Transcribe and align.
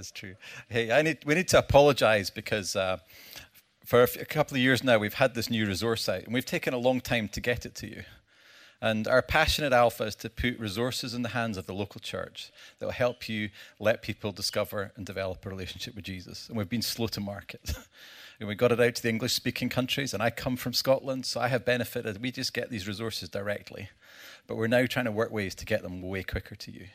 That's 0.00 0.12
true. 0.12 0.36
Hey, 0.70 0.90
I 0.90 1.02
need, 1.02 1.18
we 1.26 1.34
need 1.34 1.48
to 1.48 1.58
apologize 1.58 2.30
because 2.30 2.74
uh, 2.74 3.00
for 3.84 4.02
a, 4.02 4.24
couple 4.24 4.54
of 4.54 4.62
years 4.62 4.82
now, 4.82 4.96
we've 4.96 5.12
had 5.12 5.34
this 5.34 5.50
new 5.50 5.66
resource 5.66 6.02
site 6.02 6.24
and 6.24 6.32
we've 6.32 6.46
taken 6.46 6.72
a 6.72 6.78
long 6.78 7.02
time 7.02 7.28
to 7.28 7.38
get 7.38 7.66
it 7.66 7.74
to 7.74 7.86
you. 7.86 8.04
And 8.80 9.06
our 9.06 9.20
passionate 9.20 9.74
alpha 9.74 10.04
is 10.04 10.14
to 10.16 10.30
put 10.30 10.58
resources 10.58 11.12
in 11.12 11.20
the 11.20 11.28
hands 11.28 11.58
of 11.58 11.66
the 11.66 11.74
local 11.74 12.00
church 12.00 12.50
that 12.78 12.86
will 12.86 12.94
help 12.94 13.28
you 13.28 13.50
let 13.78 14.00
people 14.00 14.32
discover 14.32 14.90
and 14.96 15.04
develop 15.04 15.44
a 15.44 15.50
relationship 15.50 15.94
with 15.94 16.06
Jesus. 16.06 16.48
And 16.48 16.56
we've 16.56 16.66
been 16.66 16.80
slow 16.80 17.08
to 17.08 17.20
market. 17.20 17.74
and 18.40 18.48
we 18.48 18.54
got 18.54 18.72
it 18.72 18.80
out 18.80 18.94
to 18.94 19.02
the 19.02 19.10
English 19.10 19.34
speaking 19.34 19.68
countries. 19.68 20.14
And 20.14 20.22
I 20.22 20.30
come 20.30 20.56
from 20.56 20.72
Scotland, 20.72 21.26
so 21.26 21.42
I 21.42 21.48
have 21.48 21.66
benefited. 21.66 22.22
We 22.22 22.32
just 22.32 22.54
get 22.54 22.70
these 22.70 22.88
resources 22.88 23.28
directly. 23.28 23.90
But 24.46 24.56
we're 24.56 24.66
now 24.66 24.86
trying 24.86 25.04
to 25.04 25.12
work 25.12 25.30
ways 25.30 25.54
to 25.56 25.66
get 25.66 25.82
them 25.82 26.00
way 26.00 26.22
quicker 26.22 26.54
to 26.54 26.72
you. 26.72 26.86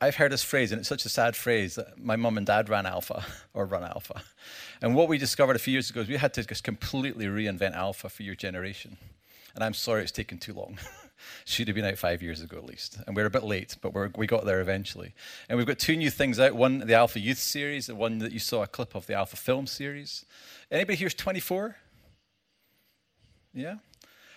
I've 0.00 0.16
heard 0.16 0.32
this 0.32 0.42
phrase, 0.42 0.72
and 0.72 0.80
it's 0.80 0.88
such 0.88 1.04
a 1.04 1.08
sad 1.08 1.36
phrase 1.36 1.76
that 1.76 1.98
my 1.98 2.16
mum 2.16 2.36
and 2.36 2.46
dad 2.46 2.68
ran 2.68 2.86
Alpha 2.86 3.24
or 3.54 3.66
run 3.66 3.84
Alpha. 3.84 4.22
And 4.82 4.94
what 4.94 5.08
we 5.08 5.18
discovered 5.18 5.56
a 5.56 5.58
few 5.58 5.72
years 5.72 5.90
ago 5.90 6.00
is 6.00 6.08
we 6.08 6.16
had 6.16 6.34
to 6.34 6.44
just 6.44 6.64
completely 6.64 7.26
reinvent 7.26 7.74
Alpha 7.74 8.08
for 8.08 8.22
your 8.22 8.34
generation. 8.34 8.96
And 9.54 9.64
I'm 9.64 9.74
sorry 9.74 10.02
it's 10.02 10.12
taken 10.12 10.38
too 10.38 10.54
long. 10.54 10.78
Should 11.44 11.66
have 11.66 11.74
been 11.74 11.84
out 11.84 11.98
five 11.98 12.22
years 12.22 12.42
ago 12.42 12.58
at 12.58 12.64
least. 12.64 12.98
And 13.06 13.16
we're 13.16 13.26
a 13.26 13.30
bit 13.30 13.42
late, 13.42 13.76
but 13.80 14.16
we 14.16 14.26
got 14.26 14.44
there 14.44 14.60
eventually. 14.60 15.14
And 15.48 15.56
we've 15.56 15.66
got 15.66 15.80
two 15.80 15.96
new 15.96 16.10
things 16.10 16.38
out 16.38 16.54
one, 16.54 16.78
the 16.78 16.94
Alpha 16.94 17.18
Youth 17.18 17.38
series, 17.38 17.86
the 17.86 17.96
one 17.96 18.18
that 18.18 18.30
you 18.30 18.38
saw 18.38 18.62
a 18.62 18.68
clip 18.68 18.94
of, 18.94 19.06
the 19.06 19.14
Alpha 19.14 19.36
Film 19.36 19.66
series. 19.66 20.24
Anybody 20.70 20.96
here's 20.96 21.14
24? 21.14 21.76
Yeah? 23.52 23.76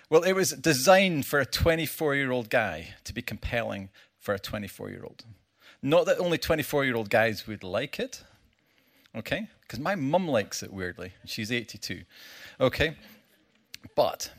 Well, 0.09 0.23
it 0.23 0.33
was 0.33 0.51
designed 0.51 1.25
for 1.25 1.39
a 1.39 1.45
24 1.45 2.15
year 2.15 2.31
old 2.31 2.49
guy 2.49 2.95
to 3.03 3.13
be 3.13 3.21
compelling 3.21 3.89
for 4.21 4.33
a 4.33 4.39
24 4.39 4.89
year 4.89 5.03
old. 5.03 5.25
Not 5.81 6.05
that 6.05 6.19
only 6.19 6.37
24 6.37 6.85
year 6.85 6.95
old 6.95 7.09
guys 7.09 7.47
would 7.47 7.63
like 7.63 7.99
it, 7.99 8.23
okay? 9.15 9.47
Because 9.61 9.79
my 9.79 9.95
mum 9.95 10.27
likes 10.27 10.63
it 10.63 10.71
weirdly. 10.71 11.11
She's 11.25 11.51
82, 11.51 12.03
okay? 12.61 12.95
But 13.95 14.31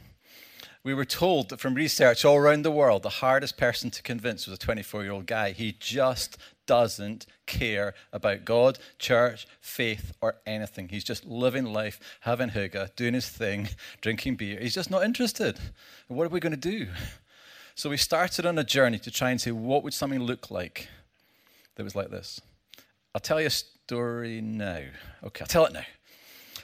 we 0.85 0.95
were 0.95 1.05
told 1.05 1.49
that 1.49 1.61
from 1.61 1.75
research 1.75 2.25
all 2.25 2.37
around 2.37 2.63
the 2.63 2.71
world, 2.71 3.03
the 3.03 3.09
hardest 3.09 3.57
person 3.57 3.91
to 3.91 4.03
convince 4.03 4.47
was 4.47 4.57
a 4.57 4.61
24 4.61 5.03
year 5.03 5.13
old 5.13 5.27
guy. 5.27 5.51
He 5.51 5.77
just 5.79 6.39
doesn't 6.67 7.27
care 7.47 7.95
about 8.13 8.45
God, 8.45 8.79
church, 8.99 9.47
faith, 9.61 10.13
or 10.21 10.37
anything. 10.47 10.89
He's 10.89 11.05
just 11.05 11.25
living 11.25 11.67
life, 11.67 11.99
having 12.21 12.51
hygge, 12.51 12.95
doing 12.95 13.15
his 13.15 13.29
thing, 13.29 13.69
drinking 14.01 14.37
beer. 14.37 14.59
He's 14.61 14.75
just 14.75 14.91
not 14.91 15.03
interested. 15.05 15.59
what 16.07 16.25
are 16.25 16.31
we 16.31 16.41
going 16.41 16.53
to 16.53 16.57
do? 16.57 16.89
So 17.83 17.91
we 17.91 17.97
started 17.97 18.47
on 18.47 18.57
a 18.59 18.63
journey 18.63 19.01
to 19.01 19.11
try 19.11 19.33
and 19.33 19.41
say, 19.41 19.51
what 19.51 19.83
would 19.83 19.93
something 19.93 20.23
look 20.23 20.53
like 20.53 20.87
that 21.75 21.83
was 21.83 21.97
like 21.97 22.11
this. 22.11 22.41
I'll 23.13 23.21
tell 23.21 23.41
you 23.41 23.49
a 23.49 23.51
story 23.51 24.41
now. 24.41 24.83
Okay, 25.25 25.43
I'll 25.43 25.49
tell 25.49 25.67
it 25.67 25.73
now. 25.73 25.83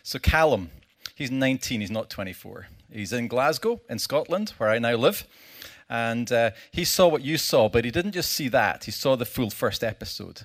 So, 0.04 0.20
Callum, 0.20 0.70
he's 1.16 1.32
19, 1.32 1.80
he's 1.80 1.90
not 1.90 2.08
24. 2.08 2.68
He's 2.92 3.12
in 3.12 3.26
Glasgow, 3.26 3.80
in 3.90 3.98
Scotland, 3.98 4.50
where 4.58 4.70
I 4.70 4.78
now 4.78 4.94
live. 4.94 5.26
And 5.90 6.30
uh, 6.30 6.52
he 6.70 6.84
saw 6.84 7.08
what 7.08 7.22
you 7.22 7.36
saw, 7.36 7.68
but 7.68 7.84
he 7.84 7.90
didn't 7.90 8.12
just 8.12 8.30
see 8.30 8.46
that, 8.50 8.84
he 8.84 8.92
saw 8.92 9.16
the 9.16 9.26
full 9.26 9.50
first 9.50 9.82
episode. 9.82 10.42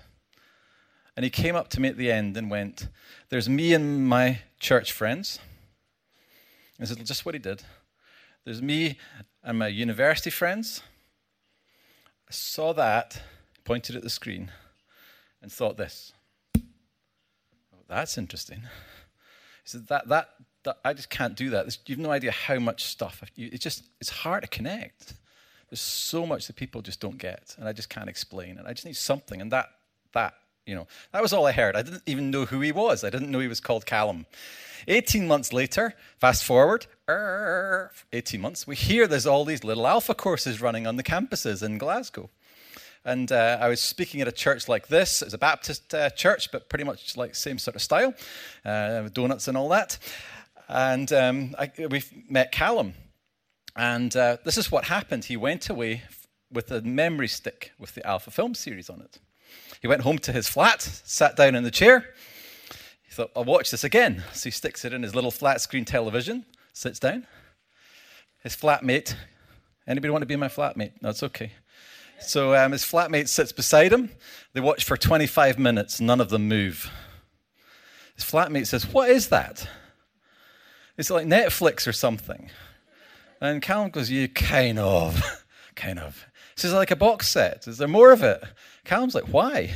And 1.15 1.23
he 1.23 1.29
came 1.29 1.55
up 1.55 1.69
to 1.69 1.81
me 1.81 1.89
at 1.89 1.97
the 1.97 2.11
end 2.11 2.35
and 2.35 2.49
went, 2.49 2.87
There's 3.29 3.47
me 3.47 3.75
and 3.75 4.07
my 4.09 4.39
church 4.59 4.91
friends. 4.91 5.37
And 6.79 6.87
this 6.87 6.97
is 6.97 7.07
just 7.07 7.27
what 7.27 7.35
he 7.35 7.39
did. 7.39 7.61
There's 8.45 8.61
me 8.61 8.97
and 9.43 9.57
my 9.57 9.67
university 9.67 10.29
friends. 10.29 10.81
I 12.27 12.31
saw 12.31 12.73
that 12.73 13.21
pointed 13.63 13.95
at 13.95 14.03
the 14.03 14.09
screen, 14.09 14.51
and 15.41 15.51
thought 15.51 15.77
this. 15.77 16.13
Oh, 16.57 17.83
that's 17.87 18.17
interesting. 18.17 18.63
Said, 19.65 19.87
that, 19.87 20.07
that, 20.09 20.29
that, 20.63 20.79
I 20.83 20.93
just 20.93 21.09
can't 21.09 21.35
do 21.35 21.49
that. 21.51 21.77
You've 21.85 21.99
no 21.99 22.11
idea 22.11 22.31
how 22.31 22.59
much 22.59 22.83
stuff. 22.83 23.23
It's 23.37 23.63
just, 23.63 23.83
it's 24.01 24.09
hard 24.09 24.43
to 24.43 24.49
connect. 24.49 25.13
There's 25.69 25.81
so 25.81 26.25
much 26.25 26.47
that 26.47 26.55
people 26.55 26.81
just 26.81 26.99
don't 26.99 27.17
get, 27.17 27.55
and 27.57 27.67
I 27.67 27.73
just 27.73 27.89
can't 27.89 28.09
explain. 28.09 28.57
And 28.57 28.67
I 28.67 28.73
just 28.73 28.85
need 28.85 28.97
something. 28.97 29.41
And 29.41 29.51
that, 29.51 29.69
that, 30.13 30.33
you 30.65 30.75
know, 30.75 30.87
that 31.11 31.21
was 31.21 31.33
all 31.33 31.45
I 31.45 31.51
heard. 31.51 31.75
I 31.75 31.81
didn't 31.81 32.03
even 32.05 32.31
know 32.31 32.45
who 32.45 32.61
he 32.61 32.71
was. 32.71 33.03
I 33.03 33.09
didn't 33.09 33.31
know 33.31 33.39
he 33.39 33.47
was 33.47 33.59
called 33.59 33.85
Callum. 33.85 34.25
18 34.87 35.27
months 35.27 35.53
later, 35.53 35.93
fast 36.19 36.43
forward, 36.43 36.87
18 38.11 38.41
months, 38.41 38.67
we 38.67 38.75
hear 38.75 39.07
there's 39.07 39.25
all 39.25 39.45
these 39.45 39.63
little 39.63 39.87
alpha 39.87 40.13
courses 40.13 40.61
running 40.61 40.87
on 40.87 40.97
the 40.97 41.03
campuses 41.03 41.63
in 41.63 41.77
Glasgow. 41.77 42.29
And 43.05 43.31
uh, 43.31 43.57
I 43.59 43.67
was 43.67 43.81
speaking 43.81 44.21
at 44.21 44.27
a 44.27 44.31
church 44.31 44.69
like 44.69 44.87
this. 44.87 45.21
It 45.21 45.25
was 45.25 45.33
a 45.33 45.37
Baptist 45.37 45.93
uh, 45.93 46.09
church, 46.11 46.51
but 46.51 46.69
pretty 46.69 46.85
much 46.85 47.17
like 47.17 47.35
same 47.35 47.57
sort 47.57 47.75
of 47.75 47.81
style, 47.81 48.13
uh, 48.63 49.09
donuts 49.09 49.47
and 49.47 49.57
all 49.57 49.69
that. 49.69 49.97
And 50.69 51.11
um, 51.11 51.55
I, 51.59 51.71
we 51.89 52.01
met 52.29 52.51
Callum. 52.53 52.93
And 53.75 54.15
uh, 54.15 54.37
this 54.45 54.57
is 54.57 54.71
what 54.71 54.85
happened. 54.85 55.25
He 55.25 55.35
went 55.35 55.69
away 55.69 56.03
with 56.51 56.71
a 56.71 56.81
memory 56.81 57.27
stick 57.27 57.71
with 57.77 57.95
the 57.95 58.05
Alpha 58.07 58.31
Film 58.31 58.53
series 58.53 58.89
on 58.89 59.01
it. 59.01 59.19
He 59.83 59.87
went 59.89 60.03
home 60.03 60.17
to 60.19 60.31
his 60.31 60.47
flat, 60.47 60.81
sat 60.81 61.35
down 61.35 61.55
in 61.55 61.63
the 61.63 61.69
chair. 61.69 62.05
He 63.03 63.11
thought, 63.11 63.31
I'll 63.35 63.43
watch 63.43 63.69
this 63.69 63.83
again. 63.83 64.23
So 64.31 64.45
he 64.45 64.51
sticks 64.51 64.85
it 64.85 64.93
in 64.93 65.03
his 65.03 65.13
little 65.13 65.29
flat 65.29 65.59
screen 65.59 65.83
television, 65.83 66.45
sits 66.71 66.99
down. 66.99 67.27
His 68.43 68.55
flatmate, 68.55 69.13
anybody 69.85 70.09
want 70.09 70.21
to 70.21 70.25
be 70.25 70.37
my 70.37 70.47
flatmate? 70.47 70.93
No, 71.01 71.09
it's 71.09 71.21
okay. 71.21 71.51
So 72.21 72.55
um, 72.55 72.71
his 72.71 72.83
flatmate 72.83 73.27
sits 73.27 73.51
beside 73.51 73.91
him. 73.91 74.09
They 74.53 74.61
watch 74.61 74.85
for 74.85 74.95
25 74.95 75.59
minutes. 75.59 75.99
None 75.99 76.21
of 76.21 76.29
them 76.29 76.47
move. 76.47 76.89
His 78.15 78.23
flatmate 78.23 78.67
says, 78.67 78.87
What 78.87 79.09
is 79.09 79.27
that? 79.27 79.67
It's 80.97 81.09
like 81.09 81.27
Netflix 81.27 81.89
or 81.89 81.93
something. 81.93 82.49
And 83.41 83.61
Callum 83.61 83.89
goes, 83.89 84.09
You 84.09 84.29
kind 84.29 84.79
of. 84.79 85.21
kind 85.75 85.99
of. 85.99 86.25
He 86.55 86.61
says, 86.61 86.73
Like 86.73 86.91
a 86.91 86.95
box 86.95 87.27
set. 87.27 87.67
Is 87.67 87.77
there 87.77 87.87
more 87.87 88.11
of 88.11 88.23
it? 88.23 88.43
Callum's 88.85 89.15
like, 89.15 89.25
Why? 89.25 89.73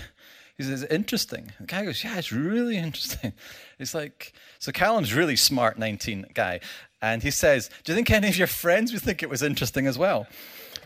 He 0.58 0.64
says, 0.64 0.84
Interesting. 0.86 1.52
The 1.60 1.68
guy 1.68 1.86
goes, 1.86 2.04
Yeah, 2.04 2.18
it's 2.18 2.32
really 2.32 2.78
interesting. 2.78 3.34
It's 3.80 3.94
like, 3.94 4.34
so 4.58 4.72
Callum's 4.72 5.14
really 5.14 5.36
smart 5.36 5.78
19 5.78 6.32
guy. 6.34 6.62
And 7.00 7.22
he 7.22 7.30
says, 7.30 7.70
Do 7.84 7.92
you 7.92 7.96
think 7.96 8.10
any 8.10 8.28
of 8.28 8.36
your 8.36 8.48
friends 8.48 8.92
would 8.92 9.04
think 9.04 9.22
it 9.22 9.30
was 9.30 9.44
interesting 9.44 9.86
as 9.86 10.00
well? 10.00 10.26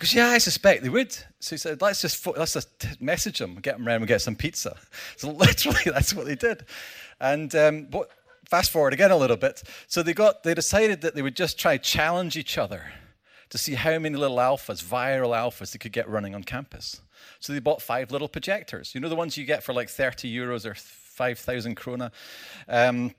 Because 0.02 0.16
yeah, 0.16 0.30
I 0.30 0.40
suspect 0.40 0.82
they 0.82 0.90
would. 0.90 1.16
So 1.40 1.56
he 1.56 1.58
said, 1.58 1.80
let's 1.80 2.02
just 2.02 2.26
let's 2.26 2.54
just 2.54 3.00
message 3.00 3.38
them, 3.38 3.56
get 3.56 3.78
them 3.78 3.88
around, 3.88 3.98
and 3.98 4.08
get 4.08 4.22
some 4.22 4.36
pizza. 4.36 4.76
So 5.18 5.30
literally, 5.30 5.82
that's 5.86 6.16
what 6.16 6.26
they 6.26 6.34
did. 6.34 6.66
And 7.20 7.54
um, 7.54 7.88
what, 7.92 8.10
fast 8.46 8.72
forward 8.72 8.94
again 8.94 9.12
a 9.12 9.16
little 9.16 9.38
bit. 9.38 9.62
So 9.88 10.02
they 10.02 10.14
got 10.14 10.42
they 10.42 10.56
decided 10.56 11.02
that 11.02 11.14
they 11.14 11.22
would 11.22 11.36
just 11.36 11.60
try 11.60 11.78
challenge 11.78 12.36
each 12.36 12.58
other 12.58 12.92
to 13.52 13.58
see 13.58 13.76
how 13.76 14.00
many 14.00 14.18
little 14.18 14.38
alphas, 14.38 14.84
viral 14.84 15.36
alphas, 15.36 15.72
they 15.72 15.78
could 15.78 15.92
get 15.92 16.10
running 16.10 16.34
on 16.34 16.44
campus. 16.44 17.02
So 17.40 17.54
they 17.54 17.60
bought 17.60 17.82
five 17.82 18.12
little 18.12 18.28
projectors. 18.28 18.96
You 18.96 19.02
know 19.02 19.10
the 19.10 19.16
ones 19.16 19.38
you 19.38 19.46
get 19.46 19.64
for 19.64 19.74
like 19.74 19.90
30 19.90 20.34
euros 20.34 20.66
or 20.66 20.74
5,000 20.74 21.76
krona. 21.76 22.12
Um, 22.68 23.14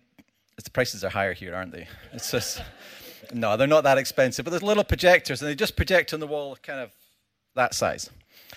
the 0.63 0.71
prices 0.71 1.05
are 1.05 1.11
higher 1.11 1.35
here, 1.35 1.55
aren't 1.55 1.73
they? 1.73 1.87
It's 2.13 2.31
just. 2.31 2.61
No, 3.33 3.57
they're 3.57 3.69
not 3.69 3.85
that 3.85 3.99
expensive, 3.99 4.45
but 4.45 4.51
there's 4.51 4.65
little 4.65 4.83
projectors, 4.83 5.41
and 5.41 5.49
they 5.49 5.55
just 5.55 5.77
project 5.77 6.13
on 6.13 6.19
the 6.19 6.27
wall 6.27 6.59
kind 6.61 6.81
of 6.81 6.91
that 7.55 7.73
size. 7.73 8.11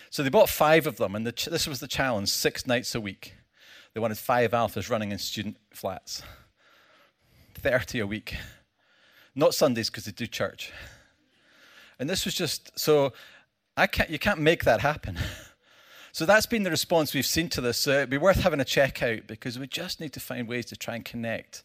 So 0.09 0.24
they 0.24 0.30
bought 0.30 0.50
five 0.50 0.88
of 0.88 0.97
them, 0.97 1.16
and 1.16 1.25
the 1.25 1.31
ch- 1.31 1.46
this 1.46 1.68
was 1.68 1.80
the 1.80 1.88
challenge 1.88 2.30
six 2.30 2.66
nights 2.66 2.96
a 2.96 3.00
week. 3.00 3.36
They 3.94 4.00
wanted 4.00 4.18
five 4.18 4.52
alphas 4.52 4.90
running 4.90 5.12
in 5.12 5.19
student 5.19 5.57
flats, 5.72 6.24
30 7.53 8.00
a 8.00 8.07
week. 8.07 8.36
Not 9.36 9.53
Sundays 9.53 9.92
because 9.92 10.06
they 10.06 10.12
do 10.12 10.25
church. 10.25 10.74
And 12.00 12.09
this 12.09 12.25
was 12.25 12.33
just 12.33 12.78
so 12.78 13.13
I 13.78 13.88
can't, 13.88 14.09
you 14.09 14.19
can't 14.19 14.39
make 14.39 14.63
that 14.63 14.81
happen. 14.81 15.17
So 16.16 16.25
that's 16.25 16.45
been 16.45 16.63
the 16.63 16.72
response 16.72 17.13
we've 17.13 17.25
seen 17.25 17.50
to 17.50 17.59
this. 17.59 17.78
So 17.78 17.91
it'd 17.91 18.09
be 18.09 18.17
worth 18.17 18.41
having 18.41 18.61
a 18.61 18.63
check 18.63 19.03
out 19.03 19.28
because 19.28 19.59
we 19.59 19.67
just 19.67 20.00
need 20.00 20.13
to 20.13 20.21
find 20.21 20.47
ways 20.47 20.65
to 20.68 20.77
try 20.77 20.95
and 20.95 21.03
connect 21.03 21.62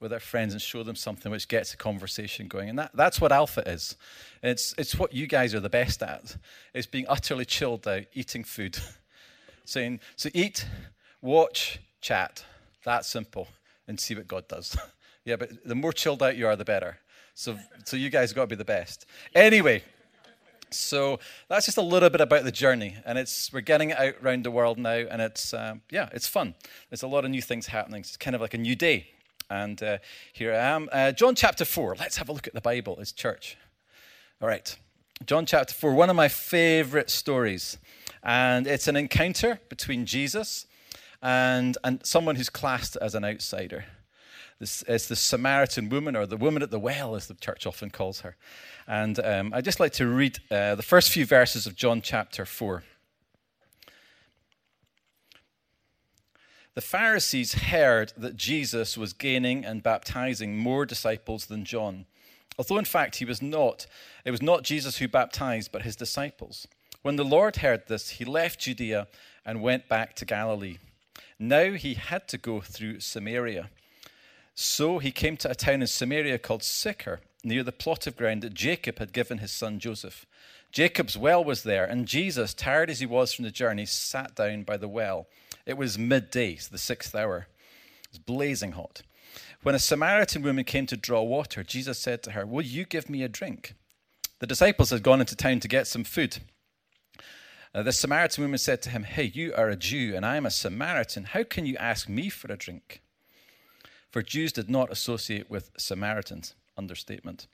with 0.00 0.10
our 0.10 0.18
friends 0.18 0.54
and 0.54 0.62
show 0.62 0.82
them 0.82 0.96
something 0.96 1.30
which 1.30 1.48
gets 1.48 1.74
a 1.74 1.76
conversation 1.76 2.48
going. 2.48 2.70
And 2.70 2.78
that, 2.78 2.92
that's 2.94 3.20
what 3.20 3.30
Alpha 3.30 3.60
is. 3.68 3.96
It's, 4.42 4.74
it's 4.78 4.98
what 4.98 5.12
you 5.12 5.26
guys 5.26 5.54
are 5.54 5.60
the 5.60 5.68
best 5.68 6.02
at. 6.02 6.34
It's 6.72 6.86
being 6.86 7.04
utterly 7.10 7.44
chilled 7.44 7.86
out, 7.86 8.04
eating 8.14 8.42
food. 8.42 8.78
Saying, 9.66 10.00
so 10.16 10.30
eat, 10.32 10.64
watch, 11.20 11.78
chat. 12.00 12.42
That 12.84 13.04
simple. 13.04 13.48
And 13.86 14.00
see 14.00 14.14
what 14.14 14.26
God 14.26 14.48
does. 14.48 14.78
yeah, 15.26 15.36
but 15.36 15.62
the 15.62 15.74
more 15.74 15.92
chilled 15.92 16.22
out 16.22 16.38
you 16.38 16.46
are, 16.46 16.56
the 16.56 16.64
better. 16.64 17.00
So, 17.40 17.58
so 17.86 17.96
you 17.96 18.10
guys 18.10 18.34
got 18.34 18.42
to 18.42 18.46
be 18.48 18.54
the 18.54 18.66
best. 18.66 19.06
Anyway, 19.34 19.82
so 20.68 21.18
that's 21.48 21.64
just 21.64 21.78
a 21.78 21.82
little 21.82 22.10
bit 22.10 22.20
about 22.20 22.44
the 22.44 22.52
journey, 22.52 22.98
and 23.06 23.16
it's 23.16 23.50
we're 23.50 23.62
getting 23.62 23.88
it 23.88 23.98
out 23.98 24.16
around 24.22 24.44
the 24.44 24.50
world 24.50 24.76
now, 24.76 24.90
and 24.90 25.22
it's 25.22 25.54
um, 25.54 25.80
yeah, 25.90 26.10
it's 26.12 26.28
fun. 26.28 26.54
There's 26.90 27.02
a 27.02 27.06
lot 27.06 27.24
of 27.24 27.30
new 27.30 27.40
things 27.40 27.68
happening. 27.68 28.00
It's 28.00 28.18
kind 28.18 28.34
of 28.34 28.42
like 28.42 28.52
a 28.52 28.58
new 28.58 28.76
day. 28.76 29.08
And 29.48 29.82
uh, 29.82 29.98
here 30.34 30.52
I 30.52 30.58
am. 30.58 30.90
Uh, 30.92 31.12
John 31.12 31.34
chapter 31.34 31.64
4. 31.64 31.96
Let's 31.98 32.18
have 32.18 32.28
a 32.28 32.32
look 32.32 32.46
at 32.46 32.52
the 32.52 32.60
Bible 32.60 32.98
It's 33.00 33.10
church. 33.10 33.56
All 34.42 34.46
right. 34.46 34.76
John 35.24 35.46
chapter 35.46 35.72
4, 35.72 35.94
one 35.94 36.10
of 36.10 36.16
my 36.16 36.28
favorite 36.28 37.08
stories. 37.08 37.78
And 38.22 38.66
it's 38.66 38.86
an 38.86 38.96
encounter 38.96 39.60
between 39.70 40.04
Jesus 40.04 40.66
and, 41.22 41.78
and 41.82 42.04
someone 42.04 42.36
who's 42.36 42.50
classed 42.50 42.98
as 43.00 43.14
an 43.14 43.24
outsider. 43.24 43.86
Is 44.60 45.06
the 45.08 45.16
Samaritan 45.16 45.88
woman, 45.88 46.14
or 46.14 46.26
the 46.26 46.36
woman 46.36 46.62
at 46.62 46.70
the 46.70 46.78
well, 46.78 47.14
as 47.14 47.26
the 47.28 47.34
church 47.34 47.66
often 47.66 47.88
calls 47.88 48.20
her. 48.20 48.36
And 48.86 49.18
um, 49.20 49.54
I'd 49.54 49.64
just 49.64 49.80
like 49.80 49.92
to 49.94 50.06
read 50.06 50.38
uh, 50.50 50.74
the 50.74 50.82
first 50.82 51.10
few 51.10 51.24
verses 51.24 51.66
of 51.66 51.76
John 51.76 52.02
chapter 52.02 52.44
4. 52.44 52.82
The 56.74 56.80
Pharisees 56.80 57.54
heard 57.54 58.12
that 58.16 58.36
Jesus 58.36 58.96
was 58.96 59.12
gaining 59.12 59.64
and 59.64 59.82
baptizing 59.82 60.56
more 60.56 60.86
disciples 60.86 61.46
than 61.46 61.64
John, 61.64 62.06
although 62.58 62.78
in 62.78 62.84
fact 62.84 63.16
he 63.16 63.24
was 63.24 63.42
not. 63.42 63.86
It 64.24 64.30
was 64.30 64.42
not 64.42 64.62
Jesus 64.62 64.98
who 64.98 65.08
baptized, 65.08 65.72
but 65.72 65.82
his 65.82 65.96
disciples. 65.96 66.68
When 67.02 67.16
the 67.16 67.24
Lord 67.24 67.56
heard 67.56 67.88
this, 67.88 68.10
he 68.10 68.24
left 68.24 68.60
Judea 68.60 69.08
and 69.44 69.62
went 69.62 69.88
back 69.88 70.14
to 70.16 70.24
Galilee. 70.24 70.78
Now 71.38 71.72
he 71.72 71.94
had 71.94 72.28
to 72.28 72.38
go 72.38 72.60
through 72.60 73.00
Samaria. 73.00 73.70
So 74.62 74.98
he 74.98 75.10
came 75.10 75.38
to 75.38 75.50
a 75.50 75.54
town 75.54 75.80
in 75.80 75.86
Samaria 75.86 76.38
called 76.38 76.62
Sychar, 76.62 77.22
near 77.42 77.62
the 77.62 77.72
plot 77.72 78.06
of 78.06 78.14
ground 78.14 78.42
that 78.42 78.52
Jacob 78.52 78.98
had 78.98 79.14
given 79.14 79.38
his 79.38 79.50
son 79.50 79.78
Joseph. 79.78 80.26
Jacob's 80.70 81.16
well 81.16 81.42
was 81.42 81.62
there, 81.62 81.86
and 81.86 82.06
Jesus, 82.06 82.52
tired 82.52 82.90
as 82.90 83.00
he 83.00 83.06
was 83.06 83.32
from 83.32 83.46
the 83.46 83.50
journey, 83.50 83.86
sat 83.86 84.34
down 84.34 84.64
by 84.64 84.76
the 84.76 84.86
well. 84.86 85.28
It 85.64 85.78
was 85.78 85.98
midday, 85.98 86.58
the 86.70 86.76
sixth 86.76 87.14
hour. 87.14 87.46
It 88.02 88.10
was 88.10 88.18
blazing 88.18 88.72
hot. 88.72 89.00
When 89.62 89.74
a 89.74 89.78
Samaritan 89.78 90.42
woman 90.42 90.64
came 90.64 90.84
to 90.88 90.96
draw 90.96 91.22
water, 91.22 91.64
Jesus 91.64 91.98
said 91.98 92.22
to 92.24 92.32
her, 92.32 92.44
Will 92.44 92.60
you 92.60 92.84
give 92.84 93.08
me 93.08 93.22
a 93.22 93.30
drink? 93.30 93.72
The 94.40 94.46
disciples 94.46 94.90
had 94.90 95.02
gone 95.02 95.20
into 95.20 95.36
town 95.36 95.60
to 95.60 95.68
get 95.68 95.86
some 95.86 96.04
food. 96.04 96.36
Uh, 97.74 97.82
the 97.82 97.92
Samaritan 97.92 98.44
woman 98.44 98.58
said 98.58 98.82
to 98.82 98.90
him, 98.90 99.04
Hey, 99.04 99.24
you 99.24 99.54
are 99.54 99.70
a 99.70 99.76
Jew, 99.76 100.14
and 100.14 100.26
I 100.26 100.36
am 100.36 100.44
a 100.44 100.50
Samaritan. 100.50 101.24
How 101.24 101.44
can 101.44 101.64
you 101.64 101.78
ask 101.78 102.10
me 102.10 102.28
for 102.28 102.52
a 102.52 102.58
drink? 102.58 103.00
For 104.10 104.22
Jews 104.22 104.52
did 104.52 104.68
not 104.68 104.90
associate 104.90 105.50
with 105.50 105.70
Samaritans. 105.76 106.54
Understatement. 106.76 107.46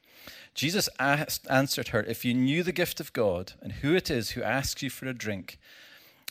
Jesus 0.55 0.89
asked, 1.01 1.47
answered 1.51 1.89
her, 1.89 2.01
If 2.03 2.25
you 2.25 2.33
knew 2.33 2.63
the 2.63 2.71
gift 2.71 3.01
of 3.01 3.13
God 3.13 3.55
and 3.61 3.73
who 3.73 3.95
it 3.95 4.11
is 4.11 4.31
who 4.31 4.43
asks 4.43 4.83
you 4.83 4.91
for 4.91 5.07
a 5.07 5.13
drink, 5.13 5.59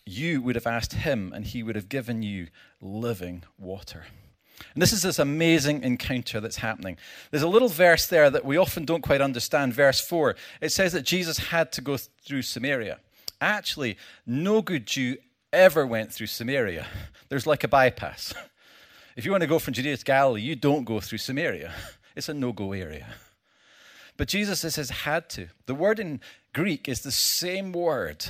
you 0.06 0.42
would 0.42 0.56
have 0.56 0.68
asked 0.68 0.94
him, 0.94 1.34
and 1.36 1.46
he 1.46 1.64
would 1.64 1.76
have 1.76 1.90
given 1.90 2.22
you 2.22 2.48
living 2.80 3.44
water. 3.58 4.06
And 4.74 4.82
this 4.82 4.94
is 4.94 5.02
this 5.02 5.20
amazing 5.20 5.84
encounter 5.84 6.40
that's 6.40 6.58
happening. 6.58 6.98
There's 7.32 7.44
a 7.44 7.48
little 7.48 7.68
verse 7.68 8.08
there 8.08 8.30
that 8.30 8.46
we 8.46 8.58
often 8.58 8.86
don't 8.86 9.02
quite 9.02 9.22
understand. 9.22 9.74
Verse 9.74 10.00
4. 10.00 10.36
It 10.62 10.72
says 10.72 10.94
that 10.94 11.04
Jesus 11.04 11.38
had 11.38 11.72
to 11.74 11.82
go 11.82 11.98
through 11.98 12.44
Samaria. 12.44 13.00
Actually, 13.42 13.98
no 14.26 14.62
good 14.62 14.86
Jew 14.86 15.18
ever 15.52 15.86
went 15.86 16.14
through 16.14 16.28
Samaria. 16.28 16.88
There's 17.30 17.48
like 17.48 17.64
a 17.64 17.68
bypass. 17.68 18.34
If 19.16 19.24
you 19.24 19.32
want 19.32 19.42
to 19.42 19.48
go 19.48 19.60
from 19.60 19.74
Judea 19.74 19.96
to 19.96 20.04
Galilee, 20.04 20.42
you 20.42 20.56
don't 20.56 20.84
go 20.84 21.00
through 21.00 21.20
Samaria. 21.20 21.74
It's 22.16 22.30
a 22.30 22.34
no 22.34 22.54
go 22.54 22.72
area. 22.72 23.08
But 24.16 24.30
Jesus 24.30 24.62
says 24.62 24.90
had 24.90 25.30
to. 25.32 25.50
The 25.66 25.76
word 25.76 26.00
in 26.00 26.22
Greek 26.54 26.88
is 26.88 27.02
the 27.02 27.12
same 27.12 27.74
word. 27.74 28.26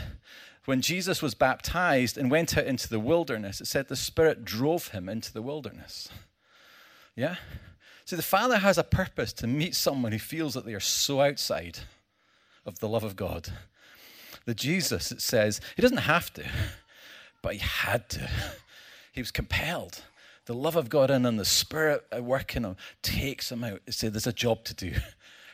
When 0.66 0.82
Jesus 0.82 1.22
was 1.22 1.36
baptized 1.36 2.18
and 2.18 2.32
went 2.32 2.58
out 2.58 2.66
into 2.66 2.90
the 2.90 3.00
wilderness, 3.00 3.62
it 3.62 3.68
said 3.68 3.88
the 3.88 3.96
Spirit 3.96 4.44
drove 4.44 4.88
him 4.88 5.08
into 5.08 5.32
the 5.32 5.44
wilderness. 5.44 6.10
Yeah? 7.16 7.36
See, 8.06 8.16
the 8.16 8.24
Father 8.24 8.58
has 8.58 8.80
a 8.80 8.84
purpose 8.84 9.34
to 9.34 9.46
meet 9.46 9.76
someone 9.76 10.12
who 10.12 10.18
feels 10.18 10.56
that 10.56 10.66
they 10.66 10.74
are 10.74 10.80
so 10.80 11.22
outside 11.22 11.78
of 12.66 12.80
the 12.80 12.90
love 12.90 13.04
of 13.04 13.16
God. 13.16 13.50
The 14.46 14.56
Jesus, 14.56 15.12
it 15.12 15.22
says, 15.22 15.62
he 15.76 15.84
doesn't 15.84 15.98
have 15.98 16.34
to, 16.34 16.46
but 17.44 17.54
he 17.54 17.60
had 17.60 18.10
to. 18.10 18.28
He 19.12 19.22
was 19.22 19.30
compelled 19.30 20.02
the 20.46 20.54
love 20.54 20.76
of 20.76 20.90
God 20.90 21.10
in 21.10 21.26
and 21.26 21.40
the 21.40 21.46
Spirit 21.46 22.06
working 22.20 22.64
him 22.64 22.76
takes 23.02 23.52
him 23.52 23.64
out. 23.64 23.82
Say, 23.90 24.10
there's 24.10 24.28
a 24.28 24.34
job 24.34 24.64
to 24.66 24.74
do. 24.74 24.94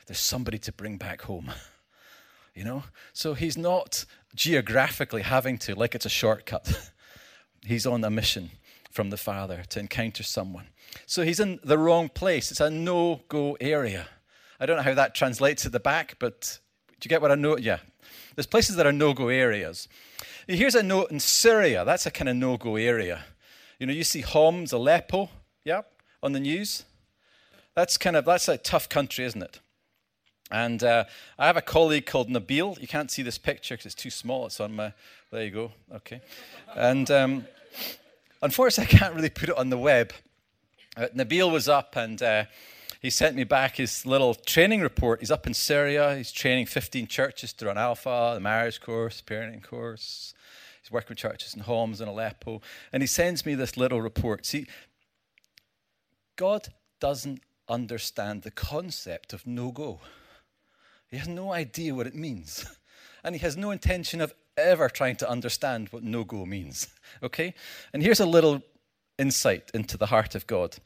There's 0.07 0.19
somebody 0.19 0.57
to 0.57 0.73
bring 0.73 0.97
back 0.97 1.23
home. 1.23 1.51
You 2.53 2.65
know? 2.65 2.83
So 3.13 3.33
he's 3.33 3.57
not 3.57 4.03
geographically 4.35 5.21
having 5.21 5.57
to, 5.59 5.73
like 5.73 5.95
it's 5.95 6.05
a 6.05 6.09
shortcut. 6.09 6.91
he's 7.65 7.85
on 7.85 8.03
a 8.03 8.09
mission 8.09 8.51
from 8.91 9.09
the 9.09 9.15
Father 9.15 9.63
to 9.69 9.79
encounter 9.79 10.21
someone. 10.21 10.65
So 11.05 11.23
he's 11.23 11.39
in 11.39 11.61
the 11.63 11.77
wrong 11.77 12.09
place. 12.09 12.51
It's 12.51 12.59
a 12.59 12.69
no 12.69 13.21
go 13.29 13.55
area. 13.61 14.09
I 14.59 14.65
don't 14.65 14.75
know 14.75 14.83
how 14.83 14.93
that 14.95 15.15
translates 15.15 15.65
at 15.65 15.71
the 15.71 15.79
back, 15.79 16.17
but 16.19 16.59
do 16.99 17.07
you 17.07 17.09
get 17.09 17.21
what 17.21 17.31
I 17.31 17.35
know? 17.35 17.57
Yeah. 17.57 17.79
There's 18.35 18.47
places 18.47 18.75
that 18.75 18.85
are 18.85 18.91
no 18.91 19.13
go 19.13 19.29
areas. 19.29 19.87
Here's 20.45 20.75
a 20.75 20.83
note 20.83 21.09
in 21.09 21.21
Syria. 21.21 21.85
That's 21.85 22.05
a 22.05 22.11
kind 22.11 22.27
of 22.27 22.35
no 22.35 22.57
go 22.57 22.75
area. 22.75 23.23
You 23.81 23.87
know, 23.87 23.93
you 23.93 24.03
see 24.03 24.21
Homs, 24.21 24.73
Aleppo, 24.73 25.31
yeah, 25.65 25.81
on 26.21 26.33
the 26.33 26.39
news. 26.39 26.85
That's 27.73 27.97
kind 27.97 28.15
of 28.15 28.25
that's 28.25 28.47
a 28.47 28.59
tough 28.59 28.87
country, 28.87 29.25
isn't 29.25 29.41
it? 29.41 29.59
And 30.51 30.83
uh, 30.83 31.05
I 31.39 31.47
have 31.47 31.57
a 31.57 31.63
colleague 31.63 32.05
called 32.05 32.29
Nabil. 32.29 32.79
You 32.79 32.87
can't 32.87 33.09
see 33.09 33.23
this 33.23 33.39
picture 33.39 33.73
because 33.73 33.87
it's 33.87 33.95
too 33.95 34.11
small. 34.11 34.45
It's 34.45 34.59
on 34.59 34.75
my. 34.75 34.93
There 35.31 35.43
you 35.43 35.49
go. 35.49 35.71
Okay. 35.95 36.21
And 36.75 37.09
um, 37.09 37.47
unfortunately, 38.43 38.95
I 38.95 38.99
can't 38.99 39.15
really 39.15 39.31
put 39.31 39.49
it 39.49 39.57
on 39.57 39.71
the 39.71 39.79
web. 39.79 40.13
Uh, 40.95 41.07
Nabil 41.15 41.51
was 41.51 41.67
up 41.67 41.95
and 41.95 42.21
uh, 42.21 42.43
he 43.01 43.09
sent 43.09 43.35
me 43.35 43.45
back 43.45 43.77
his 43.77 44.05
little 44.05 44.35
training 44.35 44.81
report. 44.81 45.21
He's 45.21 45.31
up 45.31 45.47
in 45.47 45.55
Syria. 45.55 46.15
He's 46.15 46.31
training 46.31 46.67
15 46.67 47.07
churches 47.07 47.51
to 47.53 47.65
run 47.65 47.79
Alpha, 47.79 48.33
the 48.35 48.41
marriage 48.41 48.79
course, 48.79 49.23
parenting 49.25 49.63
course, 49.63 50.35
working 50.91 51.09
with 51.09 51.17
churches 51.17 51.53
in 51.53 51.61
Homs 51.61 52.01
and 52.01 52.09
Aleppo. 52.09 52.61
And 52.91 53.01
he 53.01 53.07
sends 53.07 53.45
me 53.45 53.55
this 53.55 53.77
little 53.77 54.01
report. 54.01 54.45
See, 54.45 54.67
God 56.35 56.67
doesn't 56.99 57.41
understand 57.67 58.43
the 58.43 58.51
concept 58.51 59.33
of 59.33 59.47
no 59.47 59.71
go. 59.71 59.99
He 61.09 61.17
has 61.17 61.27
no 61.27 61.51
idea 61.51 61.95
what 61.95 62.07
it 62.07 62.15
means. 62.15 62.65
And 63.23 63.35
he 63.35 63.41
has 63.41 63.55
no 63.55 63.69
intention 63.69 64.19
of 64.19 64.33
ever 64.57 64.89
trying 64.89 65.15
to 65.17 65.29
understand 65.29 65.89
what 65.89 66.01
no 66.01 66.23
go 66.23 66.43
means. 66.45 66.87
Okay? 67.21 67.53
And 67.93 68.01
here's 68.01 68.19
a 68.19 68.25
little 68.25 68.63
insight 69.19 69.69
into 69.73 69.97
the 69.97 70.07
heart 70.07 70.33
of 70.33 70.47
God. 70.47 70.77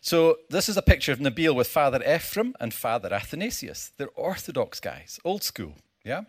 So, 0.00 0.38
this 0.50 0.68
is 0.68 0.76
a 0.76 0.82
picture 0.82 1.12
of 1.12 1.18
Nabil 1.18 1.54
with 1.54 1.68
Father 1.68 2.02
Ephraim 2.04 2.54
and 2.60 2.74
Father 2.74 3.14
Athanasius. 3.14 3.92
They're 3.96 4.10
Orthodox 4.14 4.80
guys, 4.80 5.18
old 5.24 5.42
school. 5.42 5.74
Yeah? 6.04 6.24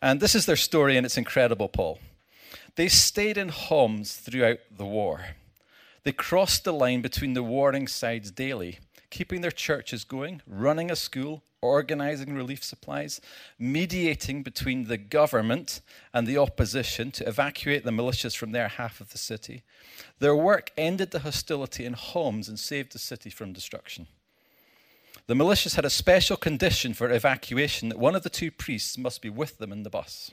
And 0.00 0.20
this 0.20 0.34
is 0.34 0.46
their 0.46 0.56
story, 0.56 0.96
and 0.96 1.04
it's 1.04 1.18
incredible, 1.18 1.68
Paul. 1.68 1.98
They 2.76 2.88
stayed 2.88 3.36
in 3.36 3.48
Homs 3.48 4.16
throughout 4.16 4.60
the 4.76 4.86
war. 4.86 5.34
They 6.04 6.12
crossed 6.12 6.64
the 6.64 6.72
line 6.72 7.02
between 7.02 7.34
the 7.34 7.42
warring 7.42 7.88
sides 7.88 8.30
daily, 8.30 8.78
keeping 9.10 9.40
their 9.40 9.50
churches 9.50 10.04
going, 10.04 10.42
running 10.46 10.90
a 10.90 10.96
school, 10.96 11.42
organizing 11.60 12.34
relief 12.34 12.62
supplies, 12.62 13.20
mediating 13.58 14.42
between 14.42 14.84
the 14.84 14.96
government 14.96 15.80
and 16.14 16.26
the 16.26 16.38
opposition 16.38 17.10
to 17.10 17.26
evacuate 17.26 17.84
the 17.84 17.90
militias 17.90 18.36
from 18.36 18.52
their 18.52 18.68
half 18.68 19.00
of 19.00 19.10
the 19.10 19.18
city. 19.18 19.62
Their 20.20 20.36
work 20.36 20.70
ended 20.76 21.10
the 21.10 21.20
hostility 21.20 21.84
in 21.84 21.94
Homs 21.94 22.48
and 22.48 22.58
saved 22.58 22.92
the 22.92 22.98
city 22.98 23.30
from 23.30 23.52
destruction. 23.52 24.06
The 25.28 25.34
militias 25.34 25.76
had 25.76 25.84
a 25.84 25.90
special 25.90 26.38
condition 26.38 26.94
for 26.94 27.10
evacuation 27.10 27.90
that 27.90 27.98
one 27.98 28.16
of 28.16 28.22
the 28.22 28.30
two 28.30 28.50
priests 28.50 28.96
must 28.96 29.20
be 29.20 29.28
with 29.28 29.58
them 29.58 29.72
in 29.72 29.82
the 29.82 29.90
bus. 29.90 30.30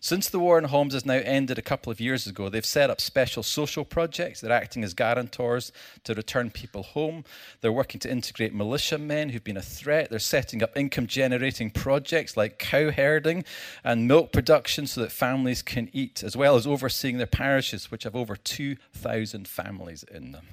Since 0.00 0.30
the 0.30 0.38
war 0.38 0.56
in 0.56 0.64
Homs 0.64 0.94
has 0.94 1.04
now 1.04 1.20
ended 1.22 1.58
a 1.58 1.62
couple 1.62 1.92
of 1.92 2.00
years 2.00 2.26
ago, 2.26 2.48
they've 2.48 2.64
set 2.64 2.88
up 2.88 2.98
special 2.98 3.42
social 3.42 3.84
projects. 3.84 4.40
They're 4.40 4.52
acting 4.52 4.84
as 4.84 4.94
guarantors 4.94 5.70
to 6.04 6.14
return 6.14 6.48
people 6.48 6.82
home. 6.82 7.24
They're 7.60 7.70
working 7.70 8.00
to 8.00 8.10
integrate 8.10 8.54
militiamen 8.54 9.28
who've 9.28 9.44
been 9.44 9.58
a 9.58 9.62
threat. 9.62 10.08
They're 10.08 10.18
setting 10.18 10.62
up 10.62 10.74
income 10.74 11.06
generating 11.06 11.70
projects 11.70 12.38
like 12.38 12.58
cow 12.58 12.90
herding 12.90 13.44
and 13.84 14.08
milk 14.08 14.32
production 14.32 14.86
so 14.86 15.02
that 15.02 15.12
families 15.12 15.60
can 15.60 15.90
eat, 15.92 16.22
as 16.22 16.34
well 16.34 16.56
as 16.56 16.66
overseeing 16.66 17.18
their 17.18 17.26
parishes, 17.26 17.90
which 17.90 18.04
have 18.04 18.16
over 18.16 18.34
2,000 18.34 19.46
families 19.46 20.04
in 20.04 20.32
them. 20.32 20.46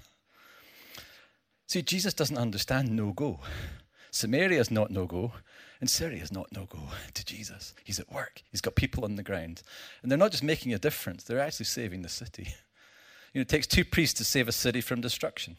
See, 1.72 1.82
Jesus 1.82 2.14
doesn't 2.14 2.38
understand 2.38 2.92
no 2.92 3.14
go. 3.14 3.40
Samaria 4.12 4.60
is 4.60 4.72
not 4.72 4.92
no 4.92 5.06
go, 5.06 5.32
and 5.80 5.90
Syria 5.90 6.22
is 6.22 6.30
not 6.30 6.52
no 6.52 6.66
go 6.66 6.80
to 7.14 7.24
Jesus. 7.26 7.74
He's 7.86 7.98
at 7.98 8.12
work, 8.12 8.42
he's 8.52 8.60
got 8.60 8.76
people 8.76 9.06
on 9.06 9.16
the 9.16 9.24
ground. 9.24 9.62
And 10.04 10.12
they're 10.12 10.18
not 10.18 10.32
just 10.32 10.44
making 10.44 10.74
a 10.74 10.78
difference, 10.78 11.24
they're 11.24 11.40
actually 11.40 11.68
saving 11.68 12.02
the 12.02 12.10
city. 12.10 12.54
You 13.32 13.40
know, 13.40 13.44
it 13.44 13.48
takes 13.48 13.68
two 13.68 13.86
priests 13.86 14.18
to 14.18 14.26
save 14.26 14.50
a 14.50 14.52
city 14.52 14.82
from 14.82 15.00
destruction. 15.00 15.56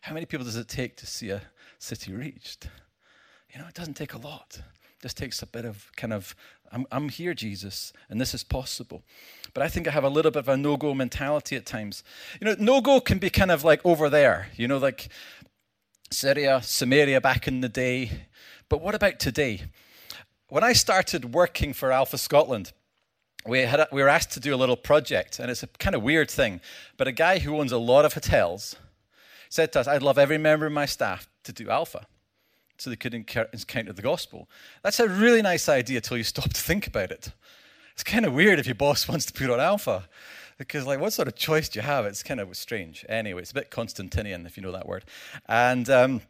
How 0.00 0.14
many 0.14 0.24
people 0.24 0.46
does 0.46 0.56
it 0.56 0.66
take 0.66 0.96
to 0.96 1.06
see 1.06 1.28
a 1.28 1.42
city 1.78 2.14
reached? 2.14 2.70
You 3.52 3.60
know, 3.60 3.68
it 3.68 3.74
doesn't 3.74 3.98
take 3.98 4.14
a 4.14 4.18
lot. 4.18 4.62
Just 5.04 5.18
takes 5.18 5.42
a 5.42 5.46
bit 5.46 5.66
of 5.66 5.92
kind 5.96 6.14
of, 6.14 6.34
I'm, 6.72 6.86
I'm 6.90 7.10
here, 7.10 7.34
Jesus, 7.34 7.92
and 8.08 8.18
this 8.18 8.32
is 8.32 8.42
possible. 8.42 9.02
But 9.52 9.62
I 9.62 9.68
think 9.68 9.86
I 9.86 9.90
have 9.90 10.02
a 10.02 10.08
little 10.08 10.30
bit 10.30 10.38
of 10.38 10.48
a 10.48 10.56
no 10.56 10.78
go 10.78 10.94
mentality 10.94 11.56
at 11.56 11.66
times. 11.66 12.02
You 12.40 12.46
know, 12.46 12.56
no 12.58 12.80
go 12.80 13.00
can 13.00 13.18
be 13.18 13.28
kind 13.28 13.50
of 13.50 13.64
like 13.64 13.84
over 13.84 14.08
there, 14.08 14.48
you 14.56 14.66
know, 14.66 14.78
like 14.78 15.10
Syria, 16.10 16.62
Samaria 16.62 17.20
back 17.20 17.46
in 17.46 17.60
the 17.60 17.68
day. 17.68 18.28
But 18.70 18.80
what 18.80 18.94
about 18.94 19.20
today? 19.20 19.64
When 20.48 20.64
I 20.64 20.72
started 20.72 21.34
working 21.34 21.74
for 21.74 21.92
Alpha 21.92 22.16
Scotland, 22.16 22.72
we, 23.46 23.58
had 23.58 23.80
a, 23.80 23.88
we 23.92 24.02
were 24.02 24.08
asked 24.08 24.32
to 24.32 24.40
do 24.40 24.54
a 24.54 24.56
little 24.56 24.74
project, 24.74 25.38
and 25.38 25.50
it's 25.50 25.62
a 25.62 25.66
kind 25.66 25.94
of 25.94 26.02
weird 26.02 26.30
thing. 26.30 26.62
But 26.96 27.08
a 27.08 27.12
guy 27.12 27.40
who 27.40 27.60
owns 27.60 27.72
a 27.72 27.76
lot 27.76 28.06
of 28.06 28.14
hotels 28.14 28.76
said 29.50 29.70
to 29.74 29.80
us, 29.80 29.86
I'd 29.86 30.02
love 30.02 30.16
every 30.16 30.38
member 30.38 30.64
of 30.64 30.72
my 30.72 30.86
staff 30.86 31.28
to 31.42 31.52
do 31.52 31.68
Alpha 31.68 32.06
so 32.78 32.90
they 32.90 32.96
could 32.96 33.14
encounter 33.14 33.92
the 33.92 34.02
gospel. 34.02 34.48
That's 34.82 35.00
a 35.00 35.08
really 35.08 35.42
nice 35.42 35.68
idea 35.68 35.98
until 35.98 36.16
you 36.16 36.24
stop 36.24 36.52
to 36.52 36.60
think 36.60 36.86
about 36.86 37.10
it. 37.10 37.30
It's 37.92 38.02
kind 38.02 38.24
of 38.24 38.32
weird 38.32 38.58
if 38.58 38.66
your 38.66 38.74
boss 38.74 39.08
wants 39.08 39.26
to 39.26 39.32
put 39.32 39.50
on 39.50 39.60
Alpha. 39.60 40.08
Because, 40.56 40.86
like, 40.86 41.00
what 41.00 41.12
sort 41.12 41.26
of 41.26 41.34
choice 41.34 41.68
do 41.68 41.80
you 41.80 41.82
have? 41.82 42.06
It's 42.06 42.22
kind 42.22 42.38
of 42.38 42.56
strange. 42.56 43.04
Anyway, 43.08 43.42
it's 43.42 43.50
a 43.50 43.54
bit 43.54 43.70
Constantinian, 43.70 44.46
if 44.46 44.56
you 44.56 44.62
know 44.62 44.70
that 44.70 44.86
word. 44.86 45.04
And 45.48 45.90
um, 45.90 46.20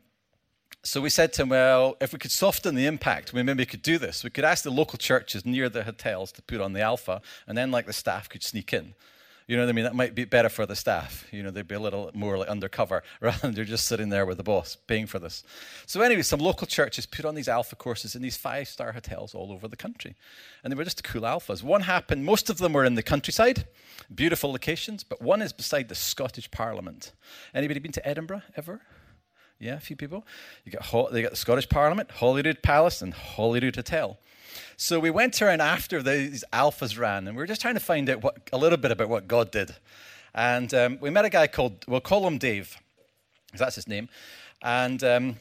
so 0.83 1.01
we 1.01 1.11
said 1.11 1.33
to 1.35 1.43
him, 1.43 1.51
well, 1.51 1.97
if 2.01 2.13
we 2.13 2.19
could 2.19 2.31
soften 2.31 2.75
the 2.75 2.87
impact, 2.87 3.33
we 3.33 3.43
maybe 3.43 3.67
could 3.67 3.83
do 3.83 3.99
this. 3.99 4.25
We 4.25 4.31
could 4.31 4.45
ask 4.45 4.65
the 4.65 4.71
local 4.71 4.99
churches 4.99 5.45
near 5.45 5.69
the 5.69 5.85
hotels 5.85 6.33
to 6.33 6.43
put 6.43 6.61
on 6.61 6.73
the 6.73 6.81
alpha, 6.81 7.21
and 7.47 7.57
then 7.57 7.71
like 7.71 7.87
the 7.87 7.93
staff 7.93 8.29
could 8.29 8.43
sneak 8.43 8.73
in. 8.73 8.95
You 9.47 9.57
know 9.57 9.65
what 9.65 9.69
I 9.69 9.73
mean? 9.73 9.85
That 9.85 9.95
might 9.95 10.15
be 10.15 10.25
better 10.25 10.49
for 10.49 10.65
the 10.65 10.75
staff. 10.75 11.27
You 11.31 11.43
know, 11.43 11.51
they'd 11.51 11.69
be 11.69 11.75
a 11.75 11.81
little 11.81 12.11
more 12.15 12.39
like 12.39 12.49
undercover 12.49 13.03
rather 13.21 13.39
than 13.39 13.55
they're 13.55 13.65
just 13.65 13.87
sitting 13.87 14.09
there 14.09 14.25
with 14.25 14.39
the 14.39 14.43
boss 14.43 14.77
paying 14.87 15.07
for 15.07 15.19
this. 15.19 15.45
So, 15.85 16.01
anyway, 16.01 16.23
some 16.23 16.41
local 16.41 16.67
churches 16.67 17.05
put 17.05 17.27
on 17.27 17.35
these 17.35 17.49
alpha 17.49 17.77
courses 17.77 18.15
in 18.15 18.23
these 18.23 18.39
five 18.39 18.69
star 18.69 18.93
hotels 18.93 19.35
all 19.35 19.53
over 19.53 19.69
the 19.69 19.77
country. 19.77 20.17
And 20.63 20.73
they 20.73 20.77
were 20.77 20.85
just 20.85 21.05
cool 21.05 21.23
alphas. 21.23 21.63
One 21.63 21.83
happened, 21.83 22.25
most 22.25 22.49
of 22.49 22.57
them 22.57 22.73
were 22.73 22.85
in 22.85 22.95
the 22.95 23.03
countryside, 23.03 23.67
beautiful 24.15 24.51
locations, 24.51 25.05
but 25.05 25.21
one 25.21 25.43
is 25.43 25.53
beside 25.53 25.89
the 25.89 25.95
Scottish 25.95 26.51
Parliament. 26.51 27.13
Anybody 27.55 27.81
been 27.81 27.93
to 27.93 28.09
Edinburgh 28.09 28.43
ever? 28.57 28.81
Yeah, 29.59 29.75
a 29.75 29.81
few 29.81 29.97
people. 29.97 30.27
You 30.65 30.73
got 30.73 31.13
they 31.13 31.23
got 31.23 31.31
the 31.31 31.37
Scottish 31.37 31.69
Parliament, 31.69 32.11
Holyrood 32.11 32.63
Palace, 32.63 33.03
and 33.03 33.15
Holyrood 33.15 33.77
Hotel. 33.77 34.19
So 34.77 34.99
we 35.01 35.11
went 35.11 35.41
around 35.41 35.61
after 35.61 36.03
these 36.03 36.45
alphas 36.53 36.99
ran, 36.99 37.27
and 37.27 37.37
we 37.37 37.43
were 37.43 37.47
just 37.47 37.61
trying 37.61 37.75
to 37.75 37.81
find 37.81 38.09
out 38.11 38.23
what, 38.23 38.49
a 38.53 38.59
little 38.59 38.79
bit 38.79 38.91
about 38.91 39.09
what 39.09 39.29
God 39.29 39.51
did. 39.51 39.75
And 40.35 40.73
um, 40.75 40.99
we 41.01 41.11
met 41.11 41.25
a 41.25 41.31
guy 41.31 41.47
called, 41.47 41.85
we'll 41.87 42.01
call 42.01 42.27
him 42.27 42.39
Dave, 42.39 42.77
because 43.47 43.61
that's 43.61 43.77
his 43.77 43.89
name. 43.89 44.09
And 44.63 45.03
um, 45.05 45.37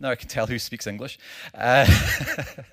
now 0.00 0.10
I 0.10 0.16
can 0.16 0.28
tell 0.28 0.46
who 0.46 0.58
speaks 0.58 0.86
English. 0.86 1.18
Uh, 1.54 1.86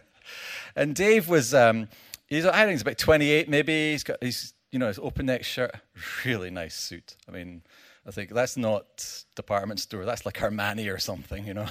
and 0.75 0.95
Dave 0.95 1.29
was, 1.29 1.53
um, 1.53 1.87
he's, 2.27 2.45
I 2.45 2.59
think 2.59 2.71
he's 2.71 2.81
about 2.81 2.97
28 2.97 3.47
maybe. 3.49 3.91
He's 3.91 4.03
got, 4.03 4.17
he's, 4.21 4.53
you 4.71 4.79
know, 4.79 4.87
his 4.87 4.99
open 4.99 5.27
neck 5.27 5.43
shirt, 5.43 5.75
really 6.25 6.49
nice 6.49 6.75
suit. 6.75 7.15
I 7.27 7.31
mean, 7.31 7.61
I 8.05 8.11
think 8.11 8.31
that's 8.31 8.57
not 8.57 9.23
department 9.35 9.79
store. 9.79 10.05
That's 10.05 10.25
like 10.25 10.37
Armani 10.39 10.93
or 10.93 10.97
something, 10.97 11.45
you 11.45 11.53
know. 11.53 11.67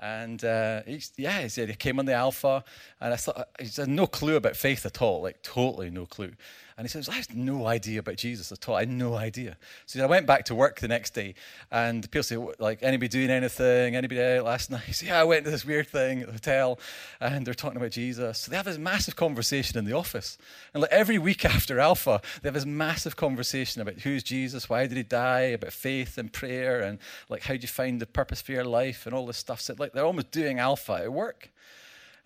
And 0.00 0.44
uh, 0.44 0.82
yeah, 1.16 1.42
he 1.42 1.48
said 1.48 1.68
he 1.68 1.74
came 1.74 1.98
on 1.98 2.06
the 2.06 2.14
Alpha, 2.14 2.64
and 3.00 3.12
I 3.12 3.16
thought 3.16 3.48
he 3.60 3.68
had 3.68 3.88
no 3.88 4.06
clue 4.06 4.36
about 4.36 4.56
faith 4.56 4.84
at 4.86 5.00
all, 5.00 5.22
like 5.22 5.42
totally 5.42 5.90
no 5.90 6.06
clue. 6.06 6.32
And 6.76 6.84
he 6.84 6.88
says, 6.88 7.08
I 7.08 7.12
had 7.12 7.36
no 7.36 7.68
idea 7.68 8.00
about 8.00 8.16
Jesus 8.16 8.50
at 8.50 8.68
all. 8.68 8.74
I 8.74 8.80
had 8.80 8.88
no 8.88 9.14
idea. 9.14 9.56
So 9.86 10.02
I 10.02 10.06
went 10.06 10.26
back 10.26 10.44
to 10.46 10.56
work 10.56 10.80
the 10.80 10.88
next 10.88 11.14
day, 11.14 11.34
and 11.70 12.02
people 12.02 12.24
say, 12.24 12.36
like, 12.58 12.82
anybody 12.82 13.06
doing 13.06 13.30
anything? 13.30 13.94
Anybody 13.94 14.20
out 14.20 14.44
last 14.44 14.72
night? 14.72 14.82
Said, 14.90 15.08
yeah, 15.08 15.20
I 15.20 15.24
went 15.24 15.44
to 15.44 15.52
this 15.52 15.64
weird 15.64 15.86
thing 15.86 16.20
at 16.20 16.26
the 16.26 16.32
hotel, 16.32 16.80
and 17.20 17.46
they're 17.46 17.54
talking 17.54 17.76
about 17.76 17.92
Jesus. 17.92 18.40
So 18.40 18.50
they 18.50 18.56
have 18.56 18.66
this 18.66 18.78
massive 18.78 19.14
conversation 19.14 19.78
in 19.78 19.84
the 19.84 19.92
office. 19.92 20.36
And 20.72 20.80
like 20.80 20.90
every 20.90 21.16
week 21.16 21.44
after 21.44 21.78
Alpha, 21.78 22.20
they 22.42 22.48
have 22.48 22.54
this 22.54 22.66
massive 22.66 23.14
conversation 23.14 23.80
about 23.80 24.00
who's 24.00 24.24
Jesus, 24.24 24.68
why 24.68 24.88
did 24.88 24.96
he 24.96 25.04
die, 25.04 25.52
about 25.52 25.72
faith 25.72 26.18
and 26.18 26.32
prayer, 26.32 26.80
and 26.80 26.98
like 27.28 27.42
how 27.42 27.54
do 27.54 27.60
you 27.60 27.68
find 27.68 28.00
the 28.00 28.06
purpose 28.06 28.42
for 28.42 28.50
your 28.50 28.64
life, 28.64 29.06
and 29.06 29.14
all 29.14 29.26
this 29.26 29.38
stuff. 29.38 29.60
So 29.60 29.76
like 29.78 29.92
they're 29.92 30.04
almost 30.04 30.32
doing 30.32 30.58
Alpha 30.58 30.94
at 30.94 31.12
work. 31.12 31.50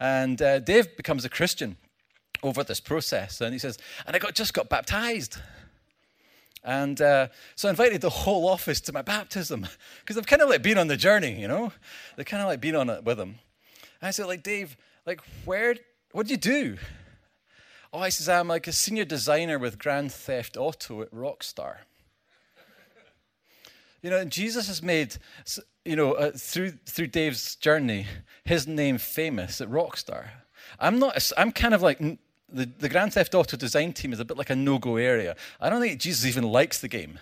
And 0.00 0.40
uh, 0.40 0.60
Dave 0.60 0.96
becomes 0.96 1.24
a 1.24 1.28
Christian 1.28 1.76
over 2.42 2.64
this 2.64 2.80
process. 2.80 3.40
And 3.40 3.52
he 3.52 3.58
says, 3.58 3.78
and 4.06 4.14
I 4.14 4.18
got, 4.18 4.34
just 4.34 4.54
got 4.54 4.68
baptized. 4.68 5.38
And 6.64 7.00
uh, 7.00 7.28
so 7.54 7.68
I 7.68 7.70
invited 7.70 8.00
the 8.00 8.10
whole 8.10 8.48
office 8.48 8.80
to 8.82 8.92
my 8.92 9.02
baptism 9.02 9.66
because 10.00 10.18
I've 10.18 10.26
kind 10.26 10.42
of 10.42 10.48
like 10.48 10.62
been 10.62 10.78
on 10.78 10.88
the 10.88 10.96
journey, 10.96 11.40
you 11.40 11.48
know? 11.48 11.72
They've 12.16 12.26
kind 12.26 12.42
of 12.42 12.48
like 12.48 12.60
been 12.60 12.74
on 12.74 12.90
it 12.90 13.04
with 13.04 13.18
him. 13.18 13.38
And 14.00 14.08
I 14.08 14.10
said, 14.10 14.26
like, 14.26 14.42
Dave, 14.42 14.76
like, 15.06 15.20
where, 15.44 15.76
what 16.12 16.26
do 16.26 16.32
you 16.32 16.38
do? 16.38 16.76
Oh, 17.92 18.00
I 18.00 18.10
says, 18.10 18.28
I'm 18.28 18.48
like 18.48 18.66
a 18.66 18.72
senior 18.72 19.04
designer 19.04 19.58
with 19.58 19.78
Grand 19.78 20.12
Theft 20.12 20.56
Auto 20.56 21.02
at 21.02 21.10
Rockstar. 21.10 21.76
you 24.02 24.10
know, 24.10 24.24
Jesus 24.24 24.68
has 24.68 24.82
made, 24.82 25.16
you 25.84 25.96
know, 25.96 26.12
uh, 26.12 26.32
through, 26.32 26.72
through 26.86 27.06
Dave's 27.06 27.56
journey, 27.56 28.06
his 28.44 28.66
name 28.66 28.98
famous 28.98 29.60
at 29.60 29.70
Rockstar. 29.70 30.26
I'm 30.78 30.98
not, 30.98 31.30
I'm 31.36 31.50
kind 31.50 31.72
of 31.72 31.80
like 31.80 31.98
the, 32.50 32.66
the 32.66 32.88
Grand 32.88 33.12
Theft 33.12 33.34
Auto 33.34 33.56
design 33.56 33.92
team 33.92 34.12
is 34.12 34.20
a 34.20 34.24
bit 34.24 34.36
like 34.36 34.50
a 34.50 34.56
no 34.56 34.78
go 34.78 34.96
area. 34.96 35.36
I 35.60 35.70
don't 35.70 35.80
think 35.80 36.00
Jesus 36.00 36.26
even 36.26 36.44
likes 36.44 36.80
the 36.80 36.88
game. 36.88 37.18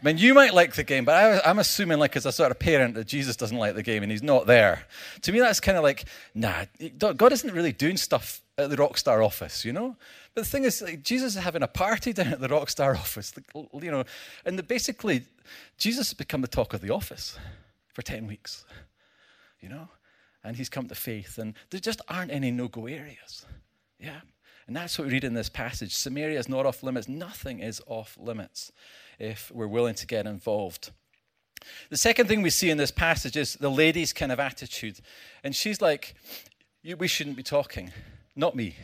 I 0.00 0.06
mean, 0.06 0.18
you 0.18 0.34
might 0.34 0.52
like 0.52 0.74
the 0.74 0.84
game, 0.84 1.04
but 1.04 1.14
I, 1.14 1.50
am 1.50 1.58
assuming, 1.58 1.98
like, 1.98 2.14
as 2.16 2.26
a 2.26 2.32
sort 2.32 2.50
of 2.50 2.58
parent, 2.58 2.94
that 2.94 3.06
Jesus 3.06 3.36
doesn't 3.36 3.56
like 3.56 3.74
the 3.74 3.82
game 3.82 4.02
and 4.02 4.12
he's 4.12 4.22
not 4.22 4.46
there. 4.46 4.86
To 5.22 5.32
me, 5.32 5.40
that's 5.40 5.60
kind 5.60 5.78
of 5.78 5.82
like, 5.84 6.04
nah, 6.34 6.64
God 6.98 7.32
isn't 7.32 7.54
really 7.54 7.72
doing 7.72 7.96
stuff 7.96 8.42
at 8.58 8.68
the 8.68 8.76
Rockstar 8.76 9.24
office, 9.24 9.64
you 9.64 9.72
know? 9.72 9.96
But 10.34 10.44
the 10.44 10.50
thing 10.50 10.64
is, 10.64 10.82
like, 10.82 11.02
Jesus 11.02 11.36
is 11.36 11.42
having 11.42 11.62
a 11.62 11.68
party 11.68 12.12
down 12.14 12.28
at 12.28 12.40
the 12.40 12.48
Rockstar 12.48 12.94
office, 12.94 13.32
you 13.54 13.90
know, 13.90 14.04
and 14.44 14.58
the, 14.58 14.62
basically, 14.62 15.24
Jesus 15.78 16.08
has 16.08 16.14
become 16.14 16.42
the 16.42 16.48
talk 16.48 16.74
of 16.74 16.80
the 16.80 16.90
office 16.90 17.38
for 17.94 18.02
10 18.02 18.26
weeks, 18.26 18.64
you 19.60 19.68
know? 19.68 19.88
And 20.42 20.56
he's 20.56 20.68
come 20.68 20.88
to 20.88 20.94
faith, 20.94 21.38
and 21.38 21.54
there 21.70 21.80
just 21.80 22.02
aren't 22.08 22.30
any 22.30 22.50
no 22.50 22.68
go 22.68 22.86
areas. 22.86 23.46
Yeah. 23.98 24.20
And 24.66 24.74
that's 24.74 24.98
what 24.98 25.06
we 25.06 25.12
read 25.12 25.24
in 25.24 25.34
this 25.34 25.48
passage. 25.48 25.94
Samaria 25.94 26.38
is 26.38 26.48
not 26.48 26.66
off 26.66 26.82
limits. 26.82 27.08
Nothing 27.08 27.60
is 27.60 27.82
off 27.86 28.16
limits 28.18 28.72
if 29.18 29.50
we're 29.52 29.66
willing 29.66 29.94
to 29.96 30.06
get 30.06 30.26
involved. 30.26 30.90
The 31.90 31.96
second 31.96 32.28
thing 32.28 32.42
we 32.42 32.50
see 32.50 32.70
in 32.70 32.78
this 32.78 32.90
passage 32.90 33.36
is 33.36 33.54
the 33.54 33.70
lady's 33.70 34.12
kind 34.12 34.32
of 34.32 34.40
attitude. 34.40 35.00
And 35.42 35.54
she's 35.54 35.80
like, 35.80 36.14
We 36.82 37.08
shouldn't 37.08 37.36
be 37.36 37.42
talking. 37.42 37.92
Not 38.36 38.56
me. 38.56 38.76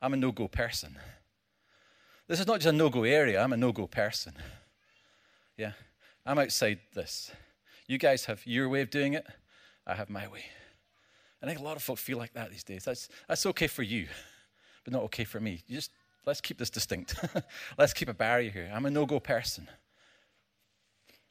I'm 0.00 0.14
a 0.14 0.16
no 0.16 0.32
go 0.32 0.48
person. 0.48 0.96
This 2.28 2.40
is 2.40 2.46
not 2.46 2.56
just 2.56 2.66
a 2.66 2.72
no 2.72 2.88
go 2.88 3.04
area, 3.04 3.42
I'm 3.42 3.52
a 3.52 3.56
no 3.56 3.72
go 3.72 3.86
person. 3.86 4.34
Yeah, 5.56 5.72
I'm 6.24 6.38
outside 6.38 6.80
this. 6.92 7.30
You 7.86 7.98
guys 7.98 8.24
have 8.24 8.44
your 8.46 8.68
way 8.68 8.80
of 8.80 8.90
doing 8.90 9.14
it, 9.14 9.24
I 9.86 9.94
have 9.94 10.10
my 10.10 10.26
way. 10.26 10.44
I 11.42 11.46
think 11.46 11.60
a 11.60 11.62
lot 11.62 11.76
of 11.76 11.82
folk 11.82 11.98
feel 11.98 12.18
like 12.18 12.32
that 12.32 12.50
these 12.50 12.64
days. 12.64 12.84
That's, 12.84 13.08
that's 13.28 13.46
okay 13.46 13.68
for 13.68 13.84
you 13.84 14.08
but 14.86 14.92
not 14.92 15.02
okay 15.02 15.24
for 15.24 15.40
me. 15.40 15.62
You 15.66 15.74
just 15.74 15.90
let's 16.24 16.40
keep 16.40 16.58
this 16.58 16.70
distinct. 16.70 17.16
let's 17.78 17.92
keep 17.92 18.08
a 18.08 18.14
barrier 18.14 18.50
here. 18.50 18.70
I'm 18.72 18.86
a 18.86 18.90
no-go 18.90 19.18
person. 19.18 19.68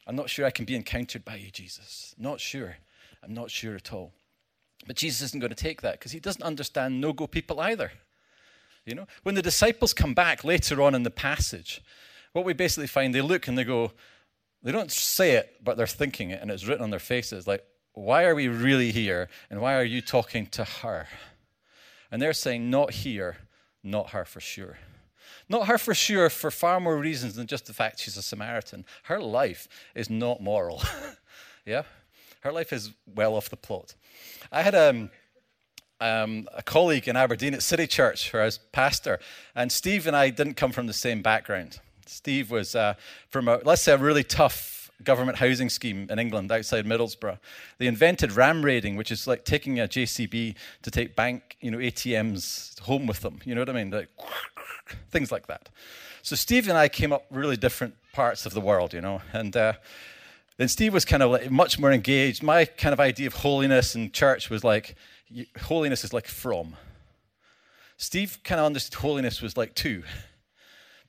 I'm 0.05 0.17
not 0.17 0.29
sure 0.29 0.45
I 0.45 0.51
can 0.51 0.65
be 0.65 0.75
encountered 0.75 1.23
by 1.23 1.37
you, 1.37 1.49
Jesus. 1.49 2.13
Not 2.17 2.41
sure. 2.41 2.75
I'm 3.23 3.33
not 3.33 3.49
sure 3.49 3.75
at 3.75 3.93
all. 3.93 4.11
But 4.85 4.97
Jesus 4.97 5.29
isn't 5.29 5.39
going 5.39 5.49
to 5.49 5.55
take 5.55 5.81
that 5.81 5.93
because 5.93 6.11
he 6.11 6.19
doesn't 6.19 6.43
understand 6.43 6.99
no-go 6.99 7.27
people 7.27 7.61
either. 7.61 7.91
You 8.85 8.95
know, 8.95 9.07
when 9.23 9.35
the 9.35 9.41
disciples 9.41 9.93
come 9.93 10.13
back 10.13 10.43
later 10.43 10.81
on 10.81 10.93
in 10.93 11.03
the 11.03 11.09
passage, 11.09 11.81
what 12.33 12.43
we 12.43 12.51
basically 12.51 12.87
find, 12.87 13.15
they 13.15 13.21
look 13.21 13.47
and 13.47 13.57
they 13.57 13.63
go, 13.63 13.93
they 14.63 14.73
don't 14.73 14.91
say 14.91 15.31
it, 15.31 15.63
but 15.63 15.77
they're 15.77 15.87
thinking 15.87 16.31
it, 16.31 16.41
and 16.41 16.51
it's 16.51 16.67
written 16.67 16.83
on 16.83 16.89
their 16.89 16.99
faces 16.99 17.47
like, 17.47 17.63
why 17.93 18.25
are 18.25 18.35
we 18.35 18.49
really 18.49 18.91
here? 18.91 19.29
And 19.49 19.61
why 19.61 19.75
are 19.75 19.83
you 19.83 20.01
talking 20.01 20.45
to 20.47 20.65
her? 20.65 21.07
And 22.11 22.21
they're 22.21 22.33
saying, 22.33 22.69
not 22.69 22.91
here, 22.91 23.37
not 23.85 24.09
her 24.09 24.25
for 24.25 24.39
sure. 24.39 24.77
Not 25.47 25.67
her 25.67 25.77
for 25.77 25.93
sure 25.93 26.29
for 26.29 26.51
far 26.51 26.79
more 26.79 26.97
reasons 26.97 27.35
than 27.35 27.47
just 27.47 27.67
the 27.67 27.73
fact 27.73 27.99
she's 27.99 28.17
a 28.17 28.21
Samaritan. 28.21 28.85
Her 29.03 29.19
life 29.19 29.67
is 29.93 30.09
not 30.09 30.41
moral. 30.41 30.81
yeah? 31.65 31.83
Her 32.41 32.51
life 32.51 32.73
is 32.73 32.91
well 33.05 33.35
off 33.35 33.49
the 33.49 33.57
plot. 33.57 33.95
I 34.51 34.61
had 34.61 34.75
um, 34.75 35.09
um, 35.99 36.47
a 36.53 36.63
colleague 36.63 37.07
in 37.07 37.15
Aberdeen 37.15 37.53
at 37.53 37.63
City 37.63 37.87
Church 37.87 38.31
where 38.33 38.41
I 38.43 38.45
was 38.45 38.57
pastor, 38.71 39.19
and 39.55 39.71
Steve 39.71 40.07
and 40.07 40.15
I 40.15 40.29
didn't 40.29 40.55
come 40.55 40.71
from 40.71 40.87
the 40.87 40.93
same 40.93 41.21
background. 41.21 41.79
Steve 42.05 42.51
was 42.51 42.75
uh, 42.75 42.93
from, 43.29 43.47
a, 43.47 43.59
let's 43.63 43.81
say, 43.81 43.93
a 43.93 43.97
really 43.97 44.23
tough 44.23 44.74
government 45.03 45.37
housing 45.37 45.69
scheme 45.69 46.07
in 46.09 46.19
England 46.19 46.51
outside 46.51 46.85
Middlesbrough. 46.85 47.39
They 47.77 47.87
invented 47.87 48.31
ram 48.31 48.63
raiding, 48.63 48.95
which 48.95 49.11
is 49.11 49.27
like 49.27 49.45
taking 49.45 49.79
a 49.79 49.87
JCB 49.87 50.55
to 50.83 50.91
take 50.91 51.15
bank, 51.15 51.57
you 51.59 51.71
know, 51.71 51.77
ATMs 51.77 52.79
home 52.79 53.05
with 53.07 53.21
them. 53.21 53.39
You 53.45 53.55
know 53.55 53.61
what 53.61 53.69
I 53.69 53.73
mean? 53.73 53.91
Like, 53.91 54.09
things 55.11 55.31
like 55.31 55.47
that. 55.47 55.69
So 56.21 56.35
Steve 56.35 56.67
and 56.67 56.77
I 56.77 56.87
came 56.87 57.13
up 57.13 57.25
really 57.29 57.57
different 57.57 57.95
parts 58.13 58.45
of 58.45 58.53
the 58.53 58.61
world, 58.61 58.93
you 58.93 59.01
know, 59.01 59.21
and. 59.33 59.55
Uh, 59.55 59.73
then 60.57 60.69
Steve 60.69 60.93
was 60.93 61.03
kind 61.03 61.21
of 61.21 61.31
like 61.31 61.51
much 61.51 61.77
more 61.79 61.91
engaged. 61.91 62.41
My 62.41 62.63
kind 62.63 62.93
of 62.93 62.99
idea 63.01 63.27
of 63.27 63.33
holiness 63.33 63.93
and 63.93 64.13
church 64.13 64.49
was 64.49 64.63
like 64.63 64.95
holiness 65.63 66.03
is 66.03 66.13
like 66.13 66.27
from. 66.27 66.75
Steve 67.97 68.39
kind 68.43 68.59
of 68.59 68.65
understood 68.65 68.99
holiness 68.99 69.41
was 69.41 69.57
like 69.57 69.73
two 69.75 70.03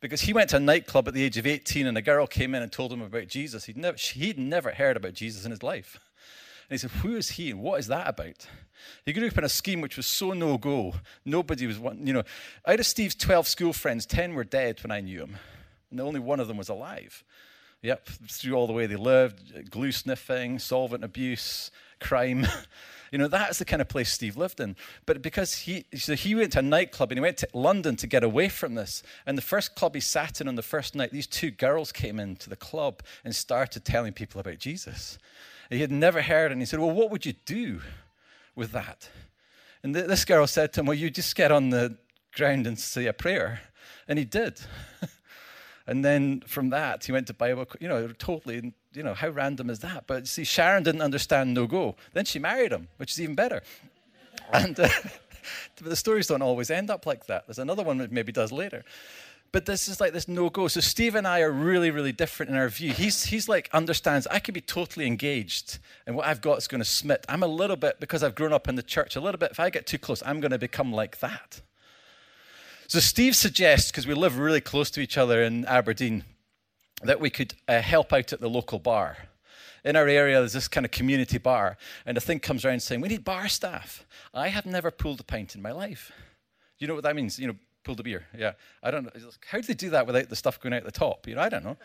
because 0.06 0.20
he 0.20 0.32
went 0.32 0.50
to 0.50 0.56
a 0.56 0.60
nightclub 0.60 1.08
at 1.08 1.14
the 1.14 1.24
age 1.24 1.36
of 1.36 1.48
18 1.48 1.84
and 1.84 1.98
a 1.98 2.02
girl 2.02 2.28
came 2.28 2.54
in 2.54 2.62
and 2.62 2.70
told 2.70 2.92
him 2.92 3.02
about 3.02 3.26
Jesus. 3.26 3.64
He'd 3.64 3.76
never, 3.76 3.96
he'd 3.98 4.38
never 4.38 4.70
heard 4.70 4.96
about 4.96 5.14
Jesus 5.14 5.44
in 5.44 5.50
his 5.50 5.64
life. 5.64 5.98
And 6.68 6.74
he 6.74 6.78
said, 6.78 6.92
Who 7.02 7.16
is 7.16 7.30
he 7.30 7.50
and 7.50 7.60
what 7.60 7.80
is 7.80 7.88
that 7.88 8.08
about? 8.08 8.46
He 9.04 9.12
grew 9.12 9.26
up 9.26 9.36
in 9.36 9.42
a 9.42 9.48
scheme 9.48 9.80
which 9.80 9.96
was 9.96 10.06
so 10.06 10.30
no 10.30 10.58
go. 10.58 10.94
Nobody 11.24 11.66
was, 11.66 11.78
you 11.78 12.12
know, 12.12 12.22
out 12.64 12.78
of 12.78 12.86
Steve's 12.86 13.16
12 13.16 13.48
school 13.48 13.72
friends, 13.72 14.06
10 14.06 14.34
were 14.34 14.44
dead 14.44 14.80
when 14.84 14.92
I 14.92 15.00
knew 15.00 15.22
him. 15.22 15.38
And 15.90 16.00
only 16.00 16.20
one 16.20 16.38
of 16.38 16.46
them 16.46 16.56
was 16.56 16.68
alive. 16.68 17.24
Yep, 17.82 18.06
through 18.28 18.54
all 18.54 18.68
the 18.68 18.72
way 18.72 18.86
they 18.86 18.96
lived 18.96 19.70
glue 19.70 19.90
sniffing, 19.90 20.60
solvent 20.60 21.02
abuse, 21.02 21.72
crime. 21.98 22.46
You 23.16 23.22
know, 23.22 23.28
that's 23.28 23.58
the 23.58 23.64
kind 23.64 23.80
of 23.80 23.88
place 23.88 24.12
Steve 24.12 24.36
lived 24.36 24.60
in. 24.60 24.76
But 25.06 25.22
because 25.22 25.60
he, 25.60 25.86
so 25.94 26.14
he 26.14 26.34
went 26.34 26.52
to 26.52 26.58
a 26.58 26.62
nightclub 26.62 27.10
and 27.10 27.16
he 27.16 27.22
went 27.22 27.38
to 27.38 27.48
London 27.54 27.96
to 27.96 28.06
get 28.06 28.22
away 28.22 28.50
from 28.50 28.74
this. 28.74 29.02
And 29.24 29.38
the 29.38 29.42
first 29.42 29.74
club 29.74 29.94
he 29.94 30.02
sat 30.02 30.38
in 30.38 30.48
on 30.48 30.54
the 30.54 30.60
first 30.60 30.94
night, 30.94 31.12
these 31.12 31.26
two 31.26 31.50
girls 31.50 31.92
came 31.92 32.20
into 32.20 32.50
the 32.50 32.56
club 32.56 33.02
and 33.24 33.34
started 33.34 33.86
telling 33.86 34.12
people 34.12 34.38
about 34.38 34.58
Jesus. 34.58 35.16
He 35.70 35.80
had 35.80 35.90
never 35.90 36.20
heard, 36.20 36.52
and 36.52 36.60
he 36.60 36.66
said, 36.66 36.78
Well, 36.78 36.90
what 36.90 37.10
would 37.10 37.24
you 37.24 37.32
do 37.46 37.80
with 38.54 38.72
that? 38.72 39.08
And 39.82 39.94
th- 39.94 40.08
this 40.08 40.26
girl 40.26 40.46
said 40.46 40.74
to 40.74 40.80
him, 40.80 40.86
Well, 40.86 40.98
you 40.98 41.08
just 41.08 41.34
get 41.34 41.50
on 41.50 41.70
the 41.70 41.96
ground 42.34 42.66
and 42.66 42.78
say 42.78 43.06
a 43.06 43.14
prayer. 43.14 43.62
And 44.06 44.18
he 44.18 44.26
did. 44.26 44.60
and 45.86 46.04
then 46.04 46.42
from 46.46 46.70
that, 46.70 47.04
he 47.04 47.12
went 47.12 47.26
to 47.28 47.34
Bible, 47.34 47.66
you 47.80 47.88
know, 47.88 48.08
totally 48.08 48.72
you 48.96 49.02
know, 49.02 49.14
how 49.14 49.28
random 49.28 49.70
is 49.70 49.80
that? 49.80 50.04
But 50.06 50.26
see, 50.26 50.44
Sharon 50.44 50.82
didn't 50.82 51.02
understand 51.02 51.54
no 51.54 51.66
go. 51.66 51.96
Then 52.14 52.24
she 52.24 52.38
married 52.38 52.72
him, 52.72 52.88
which 52.96 53.12
is 53.12 53.20
even 53.20 53.34
better. 53.34 53.62
And 54.52 54.78
uh, 54.80 54.88
the 55.76 55.96
stories 55.96 56.26
don't 56.26 56.42
always 56.42 56.70
end 56.70 56.90
up 56.90 57.06
like 57.06 57.26
that. 57.26 57.46
There's 57.46 57.58
another 57.58 57.82
one 57.82 57.98
that 57.98 58.10
maybe 58.10 58.32
does 58.32 58.50
later. 58.50 58.84
But 59.52 59.66
this 59.66 59.86
is 59.86 60.00
like 60.00 60.12
this 60.12 60.26
no 60.26 60.50
go. 60.50 60.66
So 60.68 60.80
Steve 60.80 61.14
and 61.14 61.26
I 61.26 61.40
are 61.40 61.52
really, 61.52 61.90
really 61.90 62.12
different 62.12 62.50
in 62.50 62.56
our 62.56 62.68
view. 62.68 62.92
He's, 62.92 63.24
he's 63.26 63.48
like 63.48 63.68
understands 63.72 64.26
I 64.26 64.38
could 64.38 64.54
be 64.54 64.60
totally 64.60 65.06
engaged 65.06 65.78
and 66.06 66.16
what 66.16 66.26
I've 66.26 66.40
got 66.40 66.58
is 66.58 66.66
going 66.66 66.80
to 66.80 66.88
smit. 66.88 67.24
I'm 67.28 67.42
a 67.42 67.46
little 67.46 67.76
bit, 67.76 68.00
because 68.00 68.22
I've 68.22 68.34
grown 68.34 68.52
up 68.52 68.66
in 68.66 68.74
the 68.74 68.82
church, 68.82 69.14
a 69.14 69.20
little 69.20 69.38
bit, 69.38 69.52
if 69.52 69.60
I 69.60 69.70
get 69.70 69.86
too 69.86 69.98
close, 69.98 70.22
I'm 70.26 70.40
going 70.40 70.50
to 70.50 70.58
become 70.58 70.92
like 70.92 71.20
that. 71.20 71.60
So 72.88 73.00
Steve 73.00 73.34
suggests, 73.34 73.90
because 73.90 74.06
we 74.06 74.14
live 74.14 74.38
really 74.38 74.60
close 74.60 74.90
to 74.90 75.00
each 75.00 75.18
other 75.18 75.42
in 75.42 75.64
Aberdeen, 75.64 76.24
that 77.02 77.20
we 77.20 77.30
could 77.30 77.54
uh, 77.66 77.80
help 77.80 78.12
out 78.12 78.32
at 78.32 78.40
the 78.40 78.48
local 78.48 78.78
bar. 78.78 79.16
In 79.84 79.96
our 79.96 80.08
area, 80.08 80.38
there's 80.38 80.52
this 80.52 80.68
kind 80.68 80.86
of 80.86 80.92
community 80.92 81.38
bar, 81.38 81.76
and 82.04 82.16
a 82.16 82.20
thing 82.20 82.40
comes 82.40 82.64
around 82.64 82.82
saying, 82.82 83.00
We 83.00 83.08
need 83.08 83.24
bar 83.24 83.48
staff. 83.48 84.06
I 84.32 84.48
have 84.48 84.66
never 84.66 84.90
pulled 84.90 85.20
a 85.20 85.24
pint 85.24 85.54
in 85.54 85.62
my 85.62 85.72
life. 85.72 86.12
You 86.78 86.86
know 86.86 86.94
what 86.94 87.04
that 87.04 87.16
means? 87.16 87.38
You 87.38 87.48
know, 87.48 87.56
pulled 87.86 88.00
a 88.00 88.02
beer. 88.02 88.26
Yeah. 88.36 88.52
I 88.82 88.90
don't 88.90 89.04
know. 89.04 89.30
How 89.48 89.58
do 89.58 89.66
they 89.66 89.74
do 89.74 89.90
that 89.90 90.06
without 90.06 90.28
the 90.28 90.36
stuff 90.36 90.60
going 90.60 90.74
out 90.74 90.84
the 90.84 90.90
top? 90.90 91.26
You 91.26 91.36
know, 91.36 91.40
I 91.40 91.48
don't 91.48 91.64
know. 91.64 91.76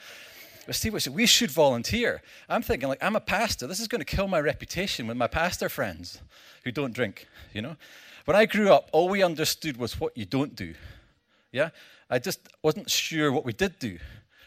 But 0.65 0.75
Steve 0.75 1.01
said, 1.01 1.15
We 1.15 1.25
should 1.25 1.51
volunteer. 1.51 2.21
I'm 2.47 2.61
thinking, 2.61 2.89
like, 2.89 3.03
I'm 3.03 3.15
a 3.15 3.21
pastor. 3.21 3.67
This 3.67 3.79
is 3.79 3.87
going 3.87 3.99
to 3.99 4.05
kill 4.05 4.27
my 4.27 4.39
reputation 4.39 5.07
with 5.07 5.17
my 5.17 5.27
pastor 5.27 5.69
friends 5.69 6.21
who 6.63 6.71
don't 6.71 6.93
drink, 6.93 7.27
you 7.53 7.61
know? 7.61 7.75
When 8.25 8.37
I 8.37 8.45
grew 8.45 8.71
up, 8.71 8.89
all 8.91 9.09
we 9.09 9.23
understood 9.23 9.77
was 9.77 9.99
what 9.99 10.15
you 10.15 10.25
don't 10.25 10.55
do. 10.55 10.75
Yeah? 11.51 11.69
I 12.09 12.19
just 12.19 12.39
wasn't 12.61 12.89
sure 12.89 13.31
what 13.31 13.45
we 13.45 13.53
did 13.53 13.79
do 13.79 13.97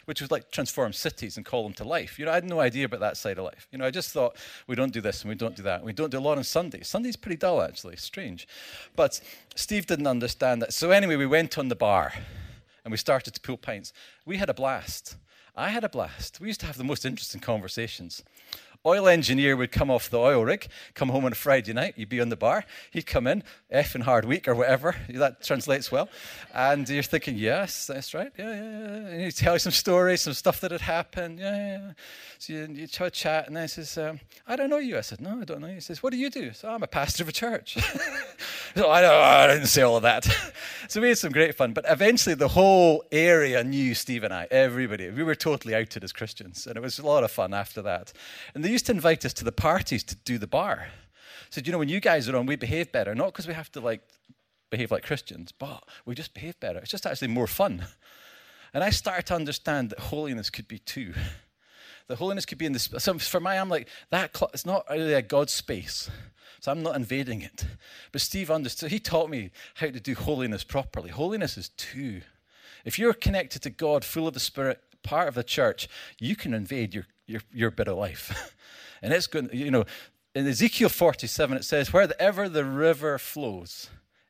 which 0.05 0.21
was 0.21 0.31
like 0.31 0.51
transform 0.51 0.93
cities 0.93 1.37
and 1.37 1.45
call 1.45 1.63
them 1.63 1.73
to 1.73 1.83
life. 1.83 2.17
You 2.17 2.25
know, 2.25 2.31
I 2.31 2.35
had 2.35 2.45
no 2.45 2.59
idea 2.59 2.85
about 2.85 2.99
that 3.01 3.17
side 3.17 3.37
of 3.37 3.45
life. 3.45 3.67
You 3.71 3.79
know, 3.79 3.85
I 3.85 3.91
just 3.91 4.11
thought 4.11 4.37
we 4.67 4.75
don't 4.75 4.93
do 4.93 5.01
this 5.01 5.21
and 5.21 5.29
we 5.29 5.35
don't 5.35 5.55
do 5.55 5.63
that. 5.63 5.77
And 5.77 5.85
We 5.85 5.93
don't 5.93 6.11
do 6.11 6.19
a 6.19 6.21
lot 6.21 6.37
on 6.37 6.43
Sundays. 6.43 6.87
Sunday's 6.87 7.15
pretty 7.15 7.37
dull, 7.37 7.61
actually, 7.61 7.97
strange. 7.97 8.47
But 8.95 9.19
Steve 9.55 9.87
didn't 9.87 10.07
understand 10.07 10.61
that. 10.61 10.73
So 10.73 10.91
anyway, 10.91 11.15
we 11.15 11.25
went 11.25 11.57
on 11.57 11.67
the 11.67 11.75
bar 11.75 12.13
and 12.83 12.91
we 12.91 12.97
started 12.97 13.33
to 13.33 13.41
pull 13.41 13.57
pints. 13.57 13.93
We 14.25 14.37
had 14.37 14.49
a 14.49 14.53
blast. 14.53 15.17
I 15.55 15.69
had 15.69 15.83
a 15.83 15.89
blast. 15.89 16.39
We 16.41 16.47
used 16.47 16.59
to 16.61 16.65
have 16.65 16.77
the 16.77 16.83
most 16.83 17.05
interesting 17.05 17.41
conversations 17.41 18.23
oil 18.85 19.07
engineer 19.07 19.57
would 19.57 19.71
come 19.71 19.89
off 19.89 20.09
the 20.09 20.19
oil 20.19 20.45
rig, 20.45 20.67
come 20.93 21.09
home 21.09 21.25
on 21.25 21.31
a 21.31 21.35
Friday 21.35 21.73
night, 21.73 21.95
you'd 21.97 22.09
be 22.09 22.21
on 22.21 22.29
the 22.29 22.35
bar, 22.35 22.65
he'd 22.91 23.05
come 23.05 23.25
in, 23.25 23.43
F 23.71 23.95
and 23.95 24.03
hard 24.03 24.25
week 24.25 24.47
or 24.47 24.53
whatever, 24.53 24.95
that 25.09 25.43
translates 25.43 25.91
well. 25.91 26.07
And 26.53 26.87
you're 26.87 27.03
thinking, 27.03 27.35
yes, 27.35 27.87
that's 27.87 28.13
right, 28.13 28.31
yeah, 28.37 28.53
yeah, 28.53 28.61
yeah. 28.61 29.07
And 29.07 29.21
he'd 29.21 29.35
tell 29.35 29.53
you 29.53 29.59
some 29.59 29.71
stories, 29.71 30.21
some 30.21 30.33
stuff 30.33 30.59
that 30.61 30.71
had 30.71 30.81
happened, 30.81 31.39
yeah, 31.39 31.55
yeah. 31.55 31.79
yeah. 31.79 31.91
So 32.37 32.53
you, 32.53 32.67
you 32.71 32.87
have 32.97 33.07
a 33.07 33.11
chat, 33.11 33.47
and 33.47 33.55
then 33.55 33.63
he 33.63 33.67
says, 33.67 33.97
um, 33.97 34.19
I 34.47 34.55
don't 34.55 34.69
know 34.69 34.77
you. 34.77 34.97
I 34.97 35.01
said, 35.01 35.21
no, 35.21 35.39
I 35.41 35.45
don't 35.45 35.61
know 35.61 35.67
you. 35.67 35.75
He 35.75 35.79
says, 35.79 36.03
what 36.03 36.11
do 36.11 36.17
you 36.17 36.29
do? 36.29 36.53
So 36.53 36.69
I'm 36.69 36.83
a 36.83 36.87
pastor 36.87 37.23
of 37.23 37.29
a 37.29 37.31
church. 37.31 37.77
so 38.75 38.89
I, 38.89 39.43
I 39.43 39.47
didn't 39.47 39.67
say 39.67 39.81
all 39.81 39.97
of 39.97 40.03
that. 40.03 40.25
so 40.87 41.01
we 41.01 41.09
had 41.09 41.17
some 41.17 41.31
great 41.31 41.55
fun. 41.55 41.73
But 41.73 41.85
eventually 41.87 42.35
the 42.35 42.49
whole 42.49 43.03
area 43.11 43.63
knew 43.63 43.93
Steve 43.95 44.23
and 44.23 44.33
I, 44.33 44.47
everybody. 44.51 45.09
We 45.09 45.23
were 45.23 45.35
totally 45.35 45.73
outed 45.73 46.03
as 46.03 46.11
Christians. 46.11 46.67
And 46.67 46.77
it 46.77 46.81
was 46.81 46.99
a 46.99 47.05
lot 47.05 47.23
of 47.23 47.31
fun 47.31 47.53
after 47.53 47.81
that. 47.83 48.13
And 48.53 48.63
they 48.63 48.69
used 48.69 48.85
to 48.87 48.91
invite 48.91 49.25
us 49.25 49.33
to 49.33 49.43
the 49.43 49.51
parties 49.51 50.03
to 50.03 50.15
do 50.15 50.37
the 50.37 50.47
bar. 50.47 50.87
So, 51.49 51.61
you 51.63 51.71
know, 51.71 51.77
when 51.77 51.89
you 51.89 51.99
guys 51.99 52.27
are 52.27 52.35
on, 52.35 52.45
we 52.45 52.55
behave 52.55 52.91
better. 52.91 53.15
Not 53.15 53.27
because 53.27 53.47
we 53.47 53.53
have 53.53 53.71
to 53.73 53.79
like 53.79 54.01
behave 54.69 54.91
like 54.91 55.03
Christians, 55.03 55.51
but 55.51 55.83
we 56.05 56.15
just 56.15 56.33
behave 56.33 56.59
better. 56.59 56.79
It's 56.79 56.91
just 56.91 57.05
actually 57.05 57.29
more 57.29 57.47
fun. 57.47 57.85
And 58.73 58.83
I 58.83 58.89
started 58.89 59.25
to 59.27 59.35
understand 59.35 59.91
that 59.91 59.99
holiness 59.99 60.49
could 60.49 60.67
be 60.67 60.79
too. 60.79 61.13
The 62.07 62.15
holiness 62.15 62.45
could 62.45 62.57
be 62.57 62.65
in 62.65 62.73
this. 62.73 62.89
So 62.97 63.17
for 63.17 63.39
my, 63.39 63.57
I'm 63.59 63.69
like, 63.69 63.89
that, 64.11 64.35
it's 64.53 64.65
not 64.65 64.85
really 64.89 65.13
a 65.13 65.21
God 65.21 65.49
space. 65.49 66.09
So 66.59 66.71
I'm 66.71 66.83
not 66.83 66.95
invading 66.95 67.41
it. 67.41 67.65
But 68.11 68.21
Steve 68.21 68.49
understood. 68.49 68.91
He 68.91 68.99
taught 68.99 69.29
me 69.29 69.51
how 69.75 69.87
to 69.87 69.99
do 69.99 70.15
holiness 70.15 70.63
properly. 70.63 71.09
Holiness 71.09 71.57
is 71.57 71.69
two. 71.69 72.21
If 72.85 72.99
you're 72.99 73.13
connected 73.13 73.61
to 73.63 73.69
God, 73.69 74.05
full 74.05 74.27
of 74.27 74.33
the 74.33 74.39
Spirit, 74.39 74.81
part 75.03 75.27
of 75.27 75.35
the 75.35 75.43
church, 75.43 75.87
you 76.19 76.35
can 76.35 76.53
invade 76.53 76.93
your, 76.93 77.07
your, 77.27 77.41
your 77.51 77.71
bit 77.71 77.87
of 77.87 77.97
life. 77.97 78.55
and 79.01 79.13
it's 79.13 79.27
going, 79.27 79.49
you 79.51 79.71
know, 79.71 79.85
in 80.33 80.47
Ezekiel 80.47 80.89
47, 80.89 81.57
it 81.57 81.63
says, 81.63 81.93
wherever 81.93 82.49
the 82.49 82.65
river 82.65 83.17
flows, 83.17 83.89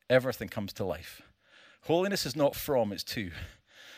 everything 0.09 0.47
comes 0.47 0.71
to 0.73 0.85
life. 0.85 1.21
Holiness 1.83 2.25
is 2.25 2.35
not 2.35 2.55
from, 2.55 2.91
it's 2.91 3.03
to. 3.03 3.31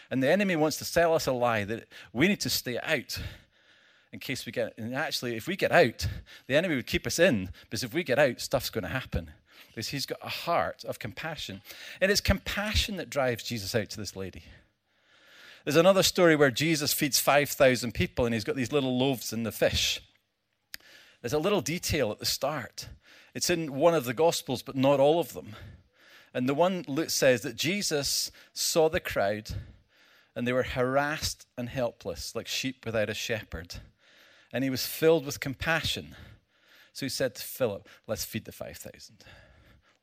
And 0.10 0.24
the 0.24 0.30
enemy 0.30 0.56
wants 0.56 0.78
to 0.78 0.86
sell 0.86 1.14
us 1.14 1.28
a 1.28 1.32
lie 1.32 1.64
that 1.66 1.88
we 2.14 2.28
need 2.28 2.40
to 2.42 2.50
stay 2.50 2.80
out 2.80 3.20
in 4.14 4.20
case 4.20 4.46
we 4.46 4.52
get, 4.52 4.74
and 4.78 4.96
actually, 4.96 5.36
if 5.36 5.48
we 5.48 5.56
get 5.56 5.72
out, 5.72 6.08
the 6.48 6.56
enemy 6.56 6.76
would 6.76 6.88
keep 6.88 7.06
us 7.06 7.20
in, 7.20 7.50
because 7.64 7.84
if 7.84 7.94
we 7.94 8.04
get 8.04 8.20
out, 8.20 8.40
stuff's 8.40 8.70
going 8.70 8.84
to 8.84 8.90
happen. 8.90 9.32
Because 9.70 9.90
he's 9.90 10.06
got 10.06 10.20
a 10.24 10.30
heart 10.30 10.84
of 10.86 11.00
compassion. 11.00 11.62
And 12.02 12.12
it's 12.12 12.22
compassion 12.22 12.98
that 12.98 13.10
drives 13.10 13.44
Jesus 13.44 13.76
out 13.76 13.90
to 13.92 13.98
this 13.98 14.16
lady. 14.16 14.44
There's 15.64 15.76
another 15.76 16.04
story 16.04 16.36
where 16.36 16.50
Jesus 16.50 16.94
feeds 16.94 17.20
5,000 17.20 17.94
people 17.94 18.26
and 18.26 18.34
he's 18.34 18.44
got 18.44 18.56
these 18.56 18.72
little 18.72 18.98
loaves 18.98 19.34
and 19.34 19.46
the 19.46 19.52
fish. 19.52 20.02
There's 21.22 21.34
a 21.34 21.40
little 21.40 21.62
detail 21.62 22.12
at 22.12 22.20
the 22.20 22.26
start. 22.26 22.88
It's 23.36 23.50
in 23.50 23.74
one 23.74 23.94
of 23.94 24.06
the 24.06 24.14
Gospels, 24.14 24.62
but 24.62 24.76
not 24.76 25.00
all 25.00 25.20
of 25.20 25.34
them. 25.34 25.56
And 26.34 26.48
the 26.48 26.54
one 26.54 26.86
says 27.10 27.42
that 27.42 27.56
Jesus 27.56 28.32
saw 28.54 28.90
the 28.90 29.00
crowd 29.00 29.50
and 30.36 30.48
they 30.48 30.54
were 30.54 30.64
harassed 30.64 31.46
and 31.58 31.68
helpless, 31.68 32.36
like 32.36 32.48
sheep 32.48 32.86
without 32.86 33.10
a 33.10 33.14
shepherd 33.14 33.76
and 34.52 34.64
he 34.64 34.70
was 34.70 34.86
filled 34.86 35.26
with 35.26 35.40
compassion. 35.40 36.16
So 36.94 37.06
he 37.06 37.10
said 37.10 37.36
to 37.36 37.44
Philip, 37.44 37.88
Let's 38.08 38.26
feed 38.26 38.46
the 38.46 38.52
5,000. 38.52 39.24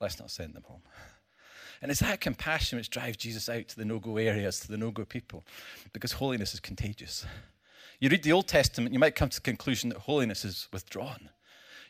Let's 0.00 0.18
not 0.18 0.30
send 0.30 0.54
them 0.54 0.64
home. 0.64 0.82
And 1.82 1.90
it's 1.90 2.00
that 2.00 2.20
compassion 2.20 2.78
which 2.78 2.90
drives 2.90 3.16
Jesus 3.16 3.48
out 3.48 3.68
to 3.68 3.76
the 3.76 3.84
no 3.84 3.98
go 3.98 4.16
areas, 4.16 4.60
to 4.60 4.68
the 4.68 4.76
no 4.76 4.90
go 4.90 5.04
people, 5.04 5.44
because 5.92 6.12
holiness 6.12 6.54
is 6.54 6.60
contagious. 6.60 7.26
You 8.00 8.08
read 8.08 8.22
the 8.22 8.32
Old 8.32 8.48
Testament, 8.48 8.92
you 8.92 8.98
might 8.98 9.14
come 9.14 9.28
to 9.28 9.36
the 9.36 9.42
conclusion 9.42 9.90
that 9.90 9.98
holiness 9.98 10.44
is 10.44 10.68
withdrawn. 10.72 11.30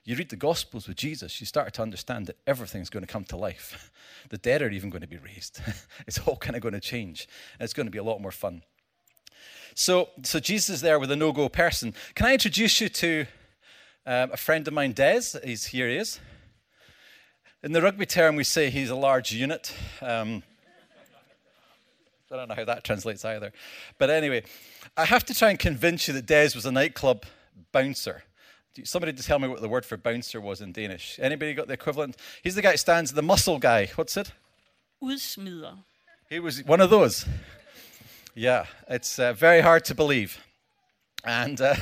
You 0.04 0.16
read 0.16 0.28
the 0.28 0.36
Gospels 0.36 0.86
with 0.86 0.98
Jesus, 0.98 1.40
you 1.40 1.46
start 1.46 1.72
to 1.74 1.82
understand 1.82 2.26
that 2.26 2.36
everything's 2.46 2.90
going 2.90 3.04
to 3.04 3.12
come 3.12 3.24
to 3.24 3.36
life. 3.36 3.90
The 4.30 4.38
dead 4.38 4.62
are 4.62 4.70
even 4.70 4.90
going 4.90 5.02
to 5.02 5.06
be 5.06 5.18
raised. 5.18 5.60
it's 6.06 6.18
all 6.18 6.36
kind 6.36 6.56
of 6.56 6.62
going 6.62 6.74
to 6.74 6.80
change. 6.80 7.28
And 7.58 7.64
it's 7.64 7.74
going 7.74 7.86
to 7.86 7.90
be 7.90 7.98
a 7.98 8.04
lot 8.04 8.20
more 8.20 8.32
fun. 8.32 8.62
So, 9.74 10.10
so 10.22 10.38
Jesus 10.38 10.76
is 10.76 10.80
there 10.80 10.98
with 10.98 11.10
a 11.10 11.16
no 11.16 11.32
go 11.32 11.48
person. 11.48 11.94
Can 12.14 12.26
I 12.26 12.32
introduce 12.32 12.80
you 12.80 12.88
to 12.88 13.26
um, 14.06 14.30
a 14.32 14.36
friend 14.36 14.66
of 14.68 14.74
mine, 14.74 14.92
Des? 14.92 15.22
He's, 15.42 15.66
here 15.66 15.88
he 15.88 15.96
is. 15.96 16.20
In 17.62 17.72
the 17.72 17.82
rugby 17.82 18.06
term, 18.06 18.36
we 18.36 18.44
say 18.44 18.70
he's 18.70 18.90
a 18.90 18.94
large 18.94 19.32
unit. 19.32 19.74
Um, 20.00 20.42
I 22.30 22.36
don't 22.36 22.48
know 22.48 22.54
how 22.54 22.64
that 22.64 22.84
translates 22.84 23.24
either. 23.24 23.52
But 23.98 24.10
anyway, 24.10 24.42
I 24.96 25.04
have 25.04 25.24
to 25.26 25.34
try 25.34 25.50
and 25.50 25.58
convince 25.58 26.08
you 26.08 26.14
that 26.14 26.26
Des 26.26 26.50
was 26.54 26.66
a 26.66 26.72
nightclub 26.72 27.24
bouncer. 27.72 28.24
Somebody 28.82 29.12
to 29.12 29.22
tell 29.22 29.38
me 29.38 29.46
what 29.46 29.60
the 29.60 29.68
word 29.68 29.86
for 29.86 29.96
bouncer 29.96 30.40
was 30.40 30.60
in 30.60 30.72
Danish. 30.72 31.18
Anybody 31.22 31.54
got 31.54 31.68
the 31.68 31.74
equivalent? 31.74 32.16
He's 32.42 32.56
the 32.56 32.62
guy 32.62 32.72
that 32.72 32.78
stands, 32.78 33.12
the 33.12 33.22
muscle 33.22 33.58
guy. 33.58 33.86
What's 33.94 34.16
it? 34.16 34.32
Udsmider. 35.02 35.78
He 36.28 36.40
was 36.40 36.64
one 36.64 36.80
of 36.80 36.90
those. 36.90 37.24
Yeah, 38.36 38.66
it's 38.88 39.20
uh, 39.20 39.32
very 39.32 39.60
hard 39.60 39.84
to 39.84 39.94
believe. 39.94 40.40
And 41.24 41.60
uh, 41.60 41.76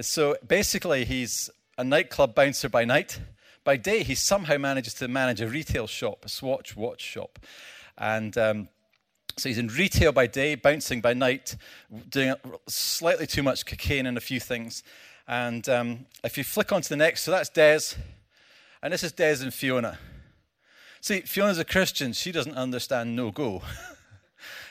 so 0.00 0.34
basically, 0.46 1.04
he's 1.04 1.50
a 1.76 1.84
nightclub 1.84 2.34
bouncer 2.34 2.70
by 2.70 2.86
night. 2.86 3.20
By 3.64 3.76
day, 3.76 4.02
he 4.02 4.14
somehow 4.14 4.56
manages 4.56 4.94
to 4.94 5.08
manage 5.08 5.42
a 5.42 5.46
retail 5.46 5.86
shop, 5.86 6.24
a 6.24 6.30
Swatch 6.30 6.74
watch 6.74 7.02
shop. 7.02 7.38
And 7.98 8.36
um, 8.38 8.68
so 9.36 9.50
he's 9.50 9.58
in 9.58 9.68
retail 9.68 10.10
by 10.12 10.26
day, 10.26 10.54
bouncing 10.54 11.02
by 11.02 11.12
night, 11.12 11.54
doing 12.08 12.34
slightly 12.66 13.26
too 13.26 13.42
much 13.42 13.66
cocaine 13.66 14.06
and 14.06 14.16
a 14.16 14.22
few 14.22 14.40
things. 14.40 14.82
And 15.28 15.68
um, 15.68 16.06
if 16.24 16.38
you 16.38 16.44
flick 16.44 16.72
onto 16.72 16.88
the 16.88 16.96
next, 16.96 17.24
so 17.24 17.30
that's 17.30 17.50
Des. 17.50 17.94
And 18.82 18.90
this 18.90 19.02
is 19.02 19.12
Des 19.12 19.42
and 19.42 19.52
Fiona. 19.52 19.98
See, 21.02 21.20
Fiona's 21.20 21.58
a 21.58 21.64
Christian. 21.64 22.14
She 22.14 22.32
doesn't 22.32 22.56
understand 22.56 23.14
no 23.14 23.30
go. 23.30 23.62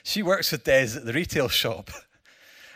she 0.04 0.22
works 0.22 0.52
with 0.52 0.64
Des 0.64 0.96
at 0.96 1.06
the 1.06 1.14
retail 1.14 1.48
shop. 1.48 1.90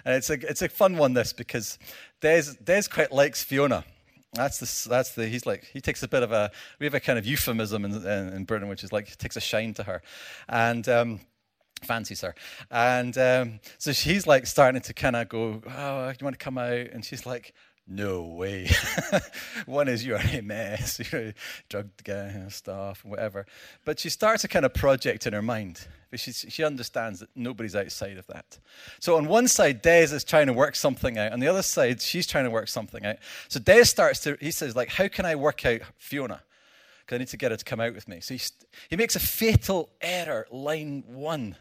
And 0.06 0.16
it's 0.16 0.30
a, 0.30 0.34
it's 0.34 0.62
a 0.62 0.70
fun 0.70 0.98
one, 0.98 1.14
this, 1.14 1.34
because 1.34 1.78
Des, 2.22 2.44
Des 2.64 2.84
quite 2.90 3.12
likes 3.12 3.44
Fiona. 3.44 3.84
That's 4.34 4.60
the, 4.60 4.90
that's 4.90 5.12
the, 5.16 5.28
he's 5.28 5.46
like, 5.46 5.66
he 5.66 5.82
takes 5.82 6.02
a 6.02 6.08
bit 6.08 6.24
of 6.24 6.32
a, 6.32 6.50
we 6.80 6.86
have 6.86 6.94
a 6.94 7.00
kind 7.00 7.20
of 7.20 7.26
euphemism 7.26 7.84
in, 7.84 7.94
in, 7.94 8.34
in 8.34 8.44
Britain, 8.46 8.70
which 8.70 8.84
is 8.84 8.94
like, 8.94 9.10
he 9.10 9.16
takes 9.16 9.36
a 9.36 9.42
shine 9.42 9.74
to 9.74 9.84
her. 9.84 10.02
And, 10.48 10.88
um, 10.88 11.20
fancies 11.84 12.22
her. 12.22 12.36
And 12.72 13.18
um, 13.18 13.60
so 13.78 13.92
she's 13.92 14.26
like 14.26 14.48
starting 14.48 14.82
to 14.82 14.94
kind 14.94 15.16
of 15.16 15.30
go, 15.30 15.62
oh, 15.70 16.08
you 16.08 16.24
want 16.24 16.40
to 16.40 16.44
come 16.44 16.58
out? 16.58 16.72
And 16.72 17.04
she's 17.04 17.26
like, 17.26 17.54
no 17.88 18.24
way. 18.24 18.70
One 19.66 19.88
is 19.88 20.06
you're 20.06 20.18
a 20.18 20.42
mess, 20.42 21.00
you're 21.12 21.30
a 21.30 21.34
drug 21.70 21.90
gang 22.04 22.50
stuff, 22.50 23.04
whatever. 23.06 23.46
But 23.86 24.00
she 24.00 24.10
starts 24.10 24.44
a 24.44 24.48
kind 24.48 24.66
of 24.66 24.74
project 24.74 25.26
in 25.26 25.34
her 25.34 25.42
mind. 25.42 25.88
But 26.10 26.20
she, 26.20 26.32
she 26.32 26.64
understands 26.64 27.20
that 27.20 27.30
nobody's 27.36 27.76
outside 27.76 28.18
of 28.18 28.28
that. 28.28 28.60
So 29.00 29.18
on 29.18 29.28
one 29.28 29.48
side, 29.48 29.82
Des 29.82 30.14
is 30.14 30.24
trying 30.24 30.48
to 30.48 30.54
work 30.54 30.76
something 30.76 31.18
out. 31.18 31.34
On 31.34 31.40
the 31.40 31.48
other 31.48 31.62
side, 31.62 32.02
she's 32.02 32.28
trying 32.28 32.46
to 32.46 32.52
work 32.52 32.68
something 32.68 33.06
out. 33.06 33.18
So 33.50 33.60
Des 33.60 33.86
starts 33.86 34.22
to, 34.22 34.38
he 34.40 34.52
says, 34.52 34.76
like, 34.76 34.90
how 34.90 35.08
can 35.08 35.26
I 35.26 35.36
work 35.36 35.66
out 35.66 35.82
Fiona? 35.98 36.42
Because 37.00 37.16
I 37.16 37.20
need 37.20 37.28
to 37.30 37.38
get 37.38 37.52
her 37.52 37.58
to 37.58 37.66
come 37.66 37.80
out 37.80 37.94
with 37.94 38.08
me. 38.08 38.22
So 38.22 38.34
he, 38.34 38.42
he 38.90 38.96
makes 38.96 39.16
a 39.16 39.20
fatal 39.20 39.90
error, 40.02 40.48
line 40.52 41.04
one 41.08 41.56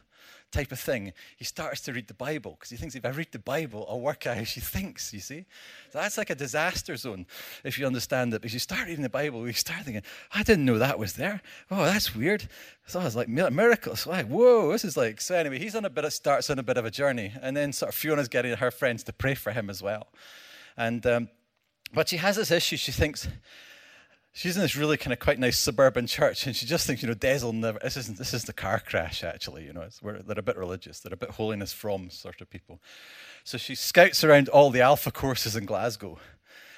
type 0.52 0.72
of 0.72 0.80
thing, 0.80 1.12
he 1.36 1.44
starts 1.44 1.80
to 1.82 1.92
read 1.92 2.08
the 2.08 2.14
Bible 2.14 2.52
because 2.52 2.70
he 2.70 2.76
thinks 2.76 2.94
if 2.94 3.04
I 3.04 3.10
read 3.10 3.32
the 3.32 3.38
Bible, 3.38 3.86
I'll 3.88 4.00
work 4.00 4.26
out 4.26 4.36
how 4.36 4.44
she 4.44 4.60
thinks, 4.60 5.12
you 5.12 5.20
see? 5.20 5.44
So 5.90 5.98
that's 5.98 6.16
like 6.16 6.30
a 6.30 6.34
disaster 6.34 6.96
zone 6.96 7.26
if 7.64 7.78
you 7.78 7.86
understand 7.86 8.32
it. 8.32 8.40
Because 8.40 8.54
you 8.54 8.60
start 8.60 8.86
reading 8.86 9.02
the 9.02 9.08
Bible, 9.08 9.46
you 9.46 9.52
start 9.52 9.82
thinking, 9.82 10.02
I 10.32 10.42
didn't 10.42 10.64
know 10.64 10.78
that 10.78 10.98
was 10.98 11.14
there. 11.14 11.42
Oh, 11.70 11.84
that's 11.84 12.14
weird. 12.14 12.48
So 12.86 13.00
I 13.00 13.04
was 13.04 13.16
like, 13.16 13.28
miracles. 13.28 14.06
Like, 14.06 14.26
whoa, 14.26 14.72
this 14.72 14.84
is 14.84 14.96
like. 14.96 15.20
So 15.20 15.34
anyway, 15.34 15.58
he's 15.58 15.74
on 15.74 15.84
a 15.84 15.90
bit 15.90 16.04
of, 16.04 16.12
starts 16.12 16.48
on 16.50 16.58
a 16.58 16.62
bit 16.62 16.76
of 16.76 16.84
a 16.84 16.90
journey. 16.90 17.32
And 17.42 17.56
then 17.56 17.72
sort 17.72 17.90
of 17.90 17.94
Fiona's 17.94 18.28
getting 18.28 18.56
her 18.56 18.70
friends 18.70 19.02
to 19.04 19.12
pray 19.12 19.34
for 19.34 19.52
him 19.52 19.68
as 19.68 19.82
well. 19.82 20.08
And, 20.76 21.04
um, 21.06 21.28
but 21.92 22.08
she 22.08 22.16
has 22.16 22.36
this 22.36 22.50
issue. 22.50 22.76
She 22.76 22.92
thinks, 22.92 23.28
she's 24.36 24.54
in 24.54 24.60
this 24.60 24.76
really 24.76 24.98
kind 24.98 25.14
of 25.14 25.18
quite 25.18 25.38
nice 25.38 25.58
suburban 25.58 26.06
church, 26.06 26.46
and 26.46 26.54
she 26.54 26.66
just 26.66 26.86
thinks, 26.86 27.02
you 27.02 27.08
know, 27.08 27.14
Des 27.14 27.42
will 27.42 27.54
never. 27.54 27.78
This 27.78 27.96
isn't 27.96 28.18
this 28.18 28.34
is 28.34 28.44
the 28.44 28.52
car 28.52 28.78
crash 28.78 29.24
actually. 29.24 29.64
You 29.64 29.72
know, 29.72 29.88
they're 30.02 30.38
a 30.38 30.42
bit 30.42 30.56
religious. 30.56 31.00
They're 31.00 31.14
a 31.14 31.16
bit 31.16 31.30
holiness 31.30 31.72
from 31.72 32.10
sort 32.10 32.40
of 32.40 32.50
people. 32.50 32.80
So 33.44 33.58
she 33.58 33.74
scouts 33.74 34.22
around 34.22 34.48
all 34.50 34.70
the 34.70 34.82
Alpha 34.82 35.10
courses 35.10 35.56
in 35.56 35.64
Glasgow, 35.64 36.18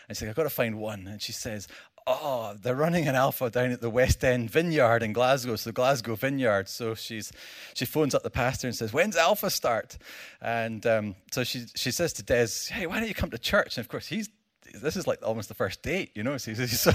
and 0.08 0.16
she's 0.16 0.22
like, 0.22 0.30
I've 0.30 0.36
got 0.36 0.44
to 0.44 0.50
find 0.50 0.78
one. 0.78 1.06
And 1.08 1.20
she 1.20 1.32
says, 1.32 1.66
Oh, 2.06 2.54
they're 2.62 2.74
running 2.74 3.06
an 3.06 3.16
Alpha 3.16 3.50
down 3.50 3.70
at 3.70 3.82
the 3.82 3.90
West 3.90 4.24
End 4.24 4.50
Vineyard 4.50 5.02
in 5.02 5.12
Glasgow, 5.12 5.56
so 5.56 5.72
Glasgow 5.72 6.14
Vineyard. 6.14 6.68
So 6.68 6.94
she's 6.94 7.32
she 7.74 7.84
phones 7.84 8.14
up 8.14 8.22
the 8.22 8.30
pastor 8.30 8.68
and 8.68 8.76
says, 8.76 8.92
When's 8.92 9.16
Alpha 9.16 9.50
start? 9.50 9.98
And 10.40 10.86
um, 10.86 11.16
so 11.32 11.42
she 11.42 11.66
she 11.74 11.90
says 11.90 12.12
to 12.14 12.22
Des, 12.22 12.72
Hey, 12.72 12.86
why 12.86 13.00
don't 13.00 13.08
you 13.08 13.14
come 13.14 13.30
to 13.30 13.38
church? 13.38 13.76
And 13.76 13.84
of 13.84 13.88
course 13.88 14.06
he's 14.06 14.30
this 14.74 14.96
is 14.96 15.06
like 15.06 15.20
almost 15.22 15.48
the 15.48 15.54
first 15.54 15.82
date, 15.82 16.10
you 16.14 16.22
know. 16.22 16.36
So 16.38 16.52
he's, 16.54 16.80
so 16.80 16.92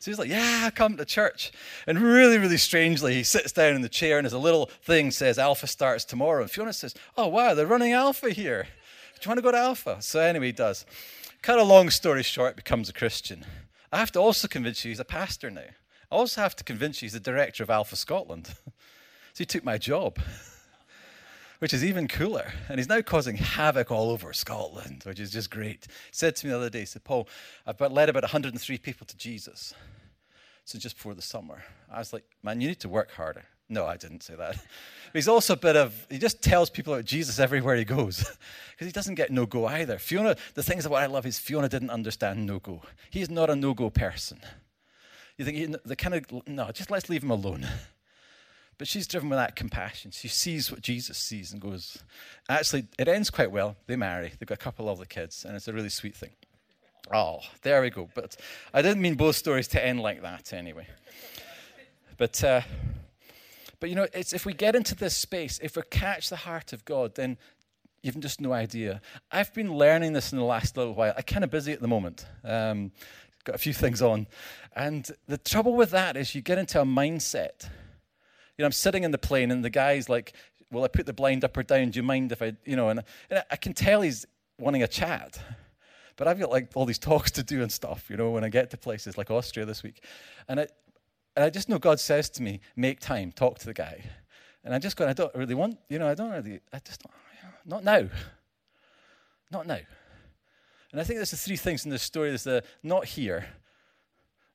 so 0.00 0.10
he's 0.10 0.18
like, 0.18 0.28
Yeah, 0.28 0.70
come 0.70 0.96
to 0.96 1.04
church. 1.04 1.52
And 1.86 1.98
really, 2.00 2.38
really 2.38 2.56
strangely, 2.56 3.14
he 3.14 3.22
sits 3.22 3.52
down 3.52 3.74
in 3.74 3.82
the 3.82 3.88
chair 3.88 4.18
and 4.18 4.24
there's 4.24 4.32
a 4.32 4.38
little 4.38 4.66
thing 4.82 5.10
says 5.10 5.38
Alpha 5.38 5.66
starts 5.66 6.04
tomorrow. 6.04 6.42
And 6.42 6.50
Fiona 6.50 6.72
says, 6.72 6.94
Oh, 7.16 7.28
wow, 7.28 7.54
they're 7.54 7.66
running 7.66 7.92
Alpha 7.92 8.30
here. 8.30 8.64
Do 9.20 9.26
you 9.26 9.30
want 9.30 9.38
to 9.38 9.42
go 9.42 9.52
to 9.52 9.58
Alpha? 9.58 9.98
So 10.00 10.20
anyway, 10.20 10.46
he 10.46 10.52
does. 10.52 10.84
Cut 11.42 11.58
a 11.58 11.62
long 11.62 11.90
story 11.90 12.22
short, 12.22 12.56
becomes 12.56 12.88
a 12.88 12.92
Christian. 12.92 13.44
I 13.92 13.98
have 13.98 14.12
to 14.12 14.20
also 14.20 14.48
convince 14.48 14.84
you 14.84 14.90
he's 14.90 15.00
a 15.00 15.04
pastor 15.04 15.50
now. 15.50 15.60
I 16.10 16.14
also 16.14 16.40
have 16.40 16.56
to 16.56 16.64
convince 16.64 17.00
you 17.00 17.06
he's 17.06 17.12
the 17.12 17.20
director 17.20 17.62
of 17.62 17.70
Alpha 17.70 17.96
Scotland. 17.96 18.48
so 18.66 18.72
he 19.38 19.44
took 19.44 19.64
my 19.64 19.78
job 19.78 20.18
which 21.62 21.72
is 21.72 21.84
even 21.84 22.08
cooler. 22.08 22.52
And 22.68 22.80
he's 22.80 22.88
now 22.88 23.02
causing 23.02 23.36
havoc 23.36 23.92
all 23.92 24.10
over 24.10 24.32
Scotland, 24.32 25.04
which 25.04 25.20
is 25.20 25.30
just 25.30 25.48
great. 25.48 25.86
He 25.86 26.10
said 26.10 26.34
to 26.34 26.46
me 26.46 26.50
the 26.50 26.56
other 26.56 26.68
day, 26.68 26.80
he 26.80 26.86
said, 26.86 27.04
Paul, 27.04 27.28
I've 27.64 27.80
led 27.80 28.08
about 28.08 28.24
103 28.24 28.78
people 28.78 29.06
to 29.06 29.16
Jesus. 29.16 29.72
So 30.64 30.76
just 30.80 30.96
before 30.96 31.14
the 31.14 31.22
summer. 31.22 31.62
I 31.88 32.00
was 32.00 32.12
like, 32.12 32.24
man, 32.42 32.60
you 32.60 32.66
need 32.66 32.80
to 32.80 32.88
work 32.88 33.12
harder. 33.12 33.44
No, 33.68 33.86
I 33.86 33.96
didn't 33.96 34.24
say 34.24 34.34
that. 34.34 34.56
But 35.12 35.18
he's 35.18 35.28
also 35.28 35.52
a 35.52 35.56
bit 35.56 35.76
of, 35.76 36.04
he 36.10 36.18
just 36.18 36.42
tells 36.42 36.68
people 36.68 36.94
about 36.94 37.04
Jesus 37.04 37.38
everywhere 37.38 37.76
he 37.76 37.84
goes. 37.84 38.18
Because 38.72 38.86
he 38.86 38.92
doesn't 38.92 39.14
get 39.14 39.30
no 39.30 39.46
go 39.46 39.66
either. 39.66 39.98
Fiona, 39.98 40.34
the 40.54 40.64
things 40.64 40.82
that 40.82 40.90
what 40.90 41.04
I 41.04 41.06
love 41.06 41.26
is 41.26 41.38
Fiona 41.38 41.68
didn't 41.68 41.90
understand 41.90 42.44
no 42.44 42.58
go. 42.58 42.82
He's 43.08 43.30
not 43.30 43.50
a 43.50 43.54
no 43.54 43.72
go 43.72 43.88
person. 43.88 44.40
You 45.38 45.44
think, 45.44 45.76
the 45.84 45.94
kind 45.94 46.14
of, 46.16 46.48
no, 46.48 46.72
just 46.72 46.90
let's 46.90 47.08
leave 47.08 47.22
him 47.22 47.30
alone. 47.30 47.68
But 48.82 48.88
she's 48.88 49.06
driven 49.06 49.28
with 49.28 49.38
that 49.38 49.54
compassion. 49.54 50.10
She 50.10 50.26
sees 50.26 50.68
what 50.68 50.80
Jesus 50.80 51.16
sees 51.16 51.52
and 51.52 51.62
goes, 51.62 51.98
actually, 52.48 52.88
it 52.98 53.06
ends 53.06 53.30
quite 53.30 53.52
well. 53.52 53.76
They 53.86 53.94
marry, 53.94 54.32
they've 54.36 54.48
got 54.48 54.54
a 54.54 54.56
couple 54.56 54.88
of 54.88 54.98
the 54.98 55.06
kids, 55.06 55.44
and 55.44 55.54
it's 55.54 55.68
a 55.68 55.72
really 55.72 55.88
sweet 55.88 56.16
thing. 56.16 56.30
Oh, 57.14 57.38
there 57.62 57.80
we 57.80 57.90
go. 57.90 58.08
But 58.12 58.34
I 58.74 58.82
didn't 58.82 59.00
mean 59.00 59.14
both 59.14 59.36
stories 59.36 59.68
to 59.68 59.86
end 59.86 60.00
like 60.00 60.22
that 60.22 60.52
anyway. 60.52 60.88
But, 62.16 62.42
uh, 62.42 62.62
but 63.78 63.88
you 63.88 63.94
know, 63.94 64.08
it's, 64.12 64.32
if 64.32 64.44
we 64.44 64.52
get 64.52 64.74
into 64.74 64.96
this 64.96 65.16
space, 65.16 65.60
if 65.62 65.76
we 65.76 65.82
catch 65.88 66.28
the 66.28 66.34
heart 66.34 66.72
of 66.72 66.84
God, 66.84 67.14
then 67.14 67.38
you've 68.02 68.18
just 68.18 68.40
no 68.40 68.52
idea. 68.52 69.00
I've 69.30 69.54
been 69.54 69.72
learning 69.76 70.12
this 70.12 70.32
in 70.32 70.38
the 70.38 70.44
last 70.44 70.76
little 70.76 70.94
while. 70.94 71.14
I'm 71.16 71.22
kind 71.22 71.44
of 71.44 71.50
busy 71.50 71.72
at 71.72 71.80
the 71.80 71.86
moment. 71.86 72.26
Um, 72.42 72.90
got 73.44 73.54
a 73.54 73.58
few 73.58 73.74
things 73.74 74.02
on. 74.02 74.26
And 74.74 75.08
the 75.28 75.38
trouble 75.38 75.76
with 75.76 75.92
that 75.92 76.16
is 76.16 76.34
you 76.34 76.40
get 76.40 76.58
into 76.58 76.80
a 76.80 76.84
mindset 76.84 77.68
know, 78.62 78.66
I'm 78.66 78.72
sitting 78.72 79.04
in 79.04 79.10
the 79.10 79.18
plane 79.18 79.50
and 79.50 79.64
the 79.64 79.70
guy's 79.70 80.08
like, 80.08 80.32
Will 80.70 80.84
I 80.84 80.88
put 80.88 81.04
the 81.04 81.12
blind 81.12 81.44
up 81.44 81.54
or 81.54 81.62
down? 81.62 81.90
Do 81.90 81.98
you 81.98 82.02
mind 82.02 82.32
if 82.32 82.40
I, 82.40 82.54
you 82.64 82.76
know, 82.76 82.88
and, 82.88 83.02
and 83.28 83.44
I 83.50 83.56
can 83.56 83.74
tell 83.74 84.00
he's 84.00 84.26
wanting 84.58 84.82
a 84.82 84.88
chat. 84.88 85.38
But 86.16 86.28
I've 86.28 86.38
got 86.38 86.50
like 86.50 86.70
all 86.74 86.86
these 86.86 86.98
talks 86.98 87.30
to 87.32 87.42
do 87.42 87.62
and 87.62 87.70
stuff, 87.70 88.08
you 88.08 88.16
know, 88.16 88.30
when 88.30 88.44
I 88.44 88.48
get 88.48 88.70
to 88.70 88.76
places 88.76 89.18
like 89.18 89.30
Austria 89.30 89.66
this 89.66 89.82
week. 89.82 90.02
And 90.48 90.60
I, 90.60 90.66
and 91.36 91.44
I 91.44 91.50
just 91.50 91.68
know 91.68 91.78
God 91.78 92.00
says 92.00 92.30
to 92.30 92.42
me, 92.42 92.60
make 92.76 93.00
time, 93.00 93.32
talk 93.32 93.58
to 93.60 93.66
the 93.66 93.74
guy. 93.74 94.04
And 94.64 94.74
I 94.74 94.78
just 94.78 94.96
go, 94.96 95.06
I 95.06 95.12
don't 95.12 95.34
really 95.34 95.54
want, 95.54 95.78
you 95.88 95.98
know, 95.98 96.08
I 96.08 96.14
don't 96.14 96.30
really, 96.30 96.60
I 96.72 96.78
just 96.78 97.02
not 97.66 97.84
now. 97.84 98.08
Not 99.50 99.66
now. 99.66 99.80
And 100.92 101.00
I 101.00 101.04
think 101.04 101.18
there's 101.18 101.30
the 101.30 101.36
three 101.36 101.56
things 101.56 101.84
in 101.84 101.90
this 101.90 102.02
story. 102.02 102.28
There's 102.28 102.44
the 102.44 102.62
not 102.82 103.06
here, 103.06 103.46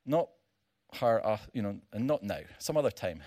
not 0.06 0.30
her, 1.00 1.26
uh, 1.26 1.38
you 1.52 1.62
know, 1.62 1.80
and 1.92 2.08
not 2.08 2.24
now, 2.24 2.42
some 2.60 2.78
other 2.78 2.92
time. 2.92 3.22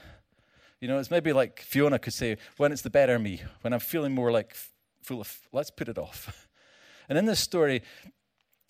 You 0.81 0.89
know, 0.89 0.99
it's 0.99 1.11
maybe 1.11 1.33
like 1.33 1.61
Fiona 1.61 1.99
could 1.99 2.15
say, 2.15 2.39
when 2.57 2.73
it's 2.73 2.83
the 2.83 2.91
better 2.91 3.19
me, 3.19 3.43
when 3.61 3.73
I'm 3.73 3.81
feeling 3.81 4.15
more 4.15 4.33
like 4.33 4.57
full 5.03 5.21
of, 5.21 5.39
let's 5.53 5.71
put 5.71 5.89
it 5.89 5.99
off. 5.99 6.47
And 7.09 7.19
in 7.19 7.25
this 7.25 7.41
story, 7.41 7.83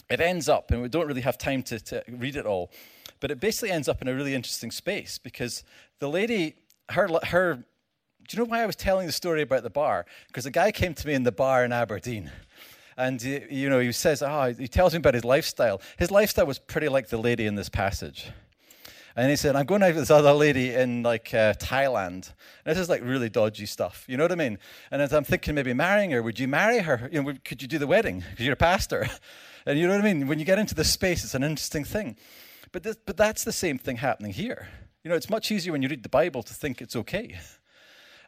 it 0.08 0.18
ends 0.18 0.48
up, 0.48 0.70
and 0.70 0.80
we 0.80 0.88
don't 0.88 1.06
really 1.06 1.20
have 1.20 1.36
time 1.36 1.62
to, 1.64 1.78
to 1.78 2.02
read 2.08 2.36
it 2.36 2.46
all, 2.46 2.72
but 3.20 3.30
it 3.30 3.38
basically 3.38 3.70
ends 3.70 3.86
up 3.86 4.00
in 4.00 4.08
a 4.08 4.14
really 4.14 4.34
interesting 4.34 4.70
space 4.70 5.18
because 5.18 5.62
the 5.98 6.08
lady, 6.08 6.54
her, 6.88 7.06
her, 7.24 7.56
do 7.56 8.36
you 8.36 8.42
know 8.42 8.48
why 8.48 8.62
I 8.62 8.66
was 8.66 8.76
telling 8.76 9.06
the 9.06 9.12
story 9.12 9.42
about 9.42 9.62
the 9.62 9.68
bar? 9.68 10.06
Because 10.28 10.46
a 10.46 10.50
guy 10.50 10.72
came 10.72 10.94
to 10.94 11.06
me 11.06 11.12
in 11.12 11.22
the 11.22 11.32
bar 11.32 11.66
in 11.66 11.72
Aberdeen. 11.72 12.30
And, 12.96 13.22
you 13.22 13.68
know, 13.68 13.78
he 13.78 13.92
says, 13.92 14.22
oh, 14.22 14.54
he 14.58 14.68
tells 14.68 14.94
me 14.94 14.98
about 14.98 15.14
his 15.14 15.24
lifestyle. 15.24 15.82
His 15.98 16.10
lifestyle 16.10 16.46
was 16.46 16.58
pretty 16.58 16.88
like 16.88 17.08
the 17.08 17.18
lady 17.18 17.44
in 17.44 17.56
this 17.56 17.68
passage. 17.68 18.30
And 19.16 19.28
he 19.28 19.36
said, 19.36 19.56
I'm 19.56 19.66
going 19.66 19.82
out 19.82 19.88
with 19.88 19.96
this 19.96 20.10
other 20.10 20.32
lady 20.32 20.72
in 20.72 21.02
like 21.02 21.34
uh, 21.34 21.54
Thailand. 21.54 22.32
And 22.64 22.76
this 22.76 22.78
is 22.78 22.88
like 22.88 23.02
really 23.02 23.28
dodgy 23.28 23.66
stuff. 23.66 24.04
You 24.08 24.16
know 24.16 24.24
what 24.24 24.32
I 24.32 24.36
mean? 24.36 24.58
And 24.90 25.02
as 25.02 25.12
I'm 25.12 25.24
thinking 25.24 25.54
maybe 25.54 25.74
marrying 25.74 26.12
her, 26.12 26.22
would 26.22 26.38
you 26.38 26.48
marry 26.48 26.78
her? 26.78 27.08
You 27.12 27.22
know, 27.22 27.34
could 27.44 27.60
you 27.60 27.68
do 27.68 27.78
the 27.78 27.86
wedding? 27.86 28.24
Because 28.30 28.46
you're 28.46 28.54
a 28.54 28.56
pastor. 28.56 29.08
and 29.66 29.78
you 29.78 29.86
know 29.86 29.94
what 29.94 30.04
I 30.04 30.12
mean? 30.12 30.28
When 30.28 30.38
you 30.38 30.44
get 30.44 30.58
into 30.58 30.74
this 30.74 30.90
space, 30.90 31.24
it's 31.24 31.34
an 31.34 31.42
interesting 31.42 31.84
thing. 31.84 32.16
But, 32.72 32.84
this, 32.84 32.96
but 33.04 33.16
that's 33.16 33.44
the 33.44 33.52
same 33.52 33.78
thing 33.78 33.96
happening 33.96 34.32
here. 34.32 34.68
You 35.02 35.10
know, 35.10 35.16
it's 35.16 35.30
much 35.30 35.50
easier 35.50 35.72
when 35.72 35.82
you 35.82 35.88
read 35.88 36.02
the 36.02 36.08
Bible 36.08 36.42
to 36.42 36.54
think 36.54 36.80
it's 36.80 36.94
okay. 36.94 37.38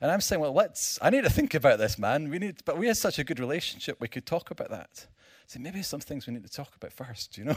And 0.01 0.11
I'm 0.11 0.21
saying, 0.21 0.41
well, 0.41 0.53
let's, 0.53 0.99
I 1.01 1.11
need 1.11 1.23
to 1.23 1.31
think 1.31 1.55
about 1.55 1.79
this, 1.79 1.97
man. 1.97 2.29
We 2.29 2.41
need, 2.41 2.65
but 2.65 2.77
we 2.77 2.89
had 2.89 2.97
such 2.97 3.21
a 3.21 3.25
good 3.25 3.39
relationship, 3.39 3.99
we 4.01 4.09
could 4.09 4.27
talk 4.27 4.51
about 4.51 4.71
that. 4.71 5.07
So 5.47 5.61
maybe 5.61 5.83
some 5.83 6.01
things 6.01 6.27
we 6.27 6.33
need 6.33 6.45
to 6.45 6.51
talk 6.51 6.75
about 6.75 6.93
first, 6.93 7.39
you 7.39 7.45
know? 7.45 7.57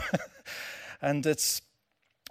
and 1.02 1.26
it's, 1.26 1.62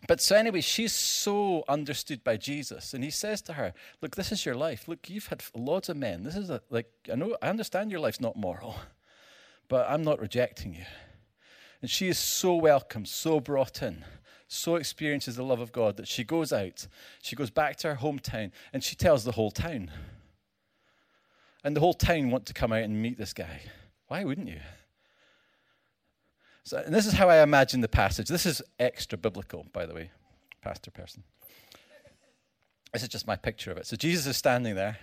but 0.08 0.22
so, 0.22 0.36
anyway, 0.36 0.62
she's 0.62 0.94
so 0.94 1.64
understood 1.68 2.24
by 2.24 2.38
Jesus. 2.38 2.94
And 2.94 3.04
he 3.04 3.10
says 3.10 3.42
to 3.44 3.54
her, 3.54 3.74
Look, 4.02 4.16
this 4.16 4.32
is 4.32 4.46
your 4.46 4.56
life. 4.56 4.88
Look, 4.88 5.10
you've 5.10 5.28
had 5.28 5.44
lots 5.56 5.90
of 5.90 5.98
men. 5.98 6.24
This 6.24 6.36
is 6.36 6.50
a, 6.50 6.62
like, 6.70 6.88
I 7.12 7.16
know, 7.16 7.36
I 7.42 7.48
understand 7.48 7.92
your 7.92 8.00
life's 8.00 8.22
not 8.22 8.36
moral, 8.36 8.76
but 9.68 9.90
I'm 9.90 10.04
not 10.04 10.20
rejecting 10.20 10.74
you. 10.74 10.86
And 11.82 11.90
she 11.90 12.08
is 12.08 12.18
so 12.18 12.56
welcome, 12.56 13.06
so 13.06 13.40
brought 13.40 13.82
in, 13.82 14.04
so 14.48 14.76
experiences 14.76 15.36
the 15.36 15.44
love 15.44 15.60
of 15.60 15.72
God 15.72 15.98
that 15.98 16.08
she 16.08 16.24
goes 16.24 16.54
out, 16.54 16.88
she 17.22 17.36
goes 17.36 17.50
back 17.50 17.78
to 17.78 17.90
her 17.90 18.02
hometown, 18.02 18.52
and 18.74 18.84
she 18.84 18.96
tells 18.96 19.24
the 19.24 19.34
whole 19.34 19.52
town. 19.52 19.92
And 21.64 21.76
the 21.76 21.80
whole 21.82 21.94
town 21.94 22.30
want 22.30 22.46
to 22.48 22.54
come 22.54 22.72
out 22.72 22.84
and 22.84 23.02
meet 23.02 23.18
this 23.18 23.34
guy. 23.34 23.62
Why 24.08 24.24
wouldn't 24.24 24.48
you? 24.48 24.60
So, 26.66 26.82
and 26.84 26.94
this 26.94 27.06
is 27.06 27.14
how 27.14 27.30
I 27.30 27.44
imagine 27.44 27.82
the 27.82 27.88
passage. 27.88 28.28
This 28.28 28.48
is 28.48 28.62
extra 28.80 29.20
biblical, 29.20 29.68
by 29.72 29.86
the 29.86 29.94
way, 29.94 30.10
Pastor 30.62 30.90
Person. 30.90 31.24
This 32.92 33.04
is 33.04 33.10
just 33.10 33.28
my 33.28 33.36
picture 33.36 33.72
of 33.72 33.78
it. 33.78 33.86
So 33.86 33.96
Jesus 33.96 34.26
is 34.26 34.36
standing 34.36 34.74
there, 34.74 34.98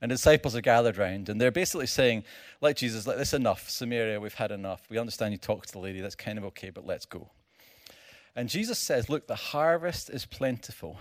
and 0.00 0.10
the 0.10 0.14
disciples 0.14 0.56
are 0.56 0.62
gathered 0.62 0.96
round, 0.96 1.28
and 1.28 1.38
they're 1.38 1.50
basically 1.50 1.86
saying, 1.86 2.24
like 2.62 2.76
Jesus, 2.76 3.06
like, 3.06 3.18
this 3.18 3.34
enough. 3.34 3.68
Samaria, 3.68 4.20
we've 4.20 4.32
had 4.32 4.50
enough. 4.50 4.86
We 4.88 4.96
understand 4.96 5.32
you 5.32 5.38
talked 5.38 5.66
to 5.66 5.72
the 5.74 5.80
lady. 5.80 6.00
That's 6.00 6.14
kind 6.14 6.38
of 6.38 6.44
okay, 6.46 6.70
but 6.70 6.86
let's 6.86 7.04
go. 7.04 7.28
And 8.34 8.48
Jesus 8.48 8.78
says, 8.78 9.10
Look, 9.10 9.26
the 9.26 9.34
harvest 9.34 10.08
is 10.08 10.24
plentiful, 10.24 10.96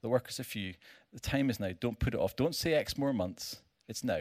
the 0.00 0.08
workers 0.08 0.40
are 0.40 0.44
few. 0.44 0.74
The 1.12 1.20
time 1.20 1.50
is 1.50 1.60
now. 1.60 1.72
Don't 1.78 1.98
put 1.98 2.14
it 2.14 2.20
off. 2.20 2.36
Don't 2.36 2.54
say 2.54 2.72
X 2.72 2.96
more 2.96 3.12
months. 3.12 3.60
It's 3.86 4.02
now. 4.02 4.20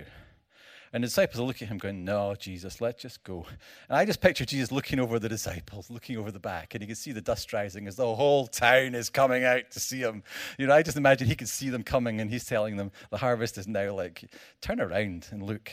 And 0.96 1.04
the 1.04 1.08
disciples 1.08 1.42
are 1.42 1.44
looking 1.44 1.68
at 1.68 1.72
him, 1.74 1.78
going, 1.78 2.06
No, 2.06 2.36
Jesus, 2.36 2.80
let's 2.80 3.02
just 3.02 3.22
go. 3.26 3.46
And 3.90 3.98
I 3.98 4.06
just 4.06 4.22
picture 4.22 4.46
Jesus 4.46 4.72
looking 4.72 4.98
over 4.98 5.20
the 5.20 5.28
disciples, 5.28 5.90
looking 5.90 6.16
over 6.16 6.32
the 6.32 6.40
back, 6.40 6.74
and 6.74 6.82
you 6.82 6.88
can 6.88 6.96
see 6.96 7.12
the 7.12 7.20
dust 7.20 7.52
rising 7.52 7.86
as 7.86 7.98
the 7.98 8.16
whole 8.16 8.48
town 8.48 8.96
is 8.96 9.10
coming 9.10 9.44
out 9.44 9.72
to 9.72 9.82
see 9.82 10.00
him. 10.00 10.24
You 10.58 10.68
know, 10.68 10.74
I 10.74 10.84
just 10.84 10.96
imagine 10.96 11.28
he 11.28 11.36
can 11.36 11.48
see 11.48 11.68
them 11.68 11.84
coming, 11.84 12.22
and 12.22 12.32
he's 12.32 12.46
telling 12.46 12.78
them, 12.78 12.94
The 13.10 13.18
harvest 13.18 13.58
is 13.58 13.68
now 13.68 13.94
like, 13.94 14.32
turn 14.62 14.80
around 14.80 15.28
and 15.32 15.44
look, 15.44 15.70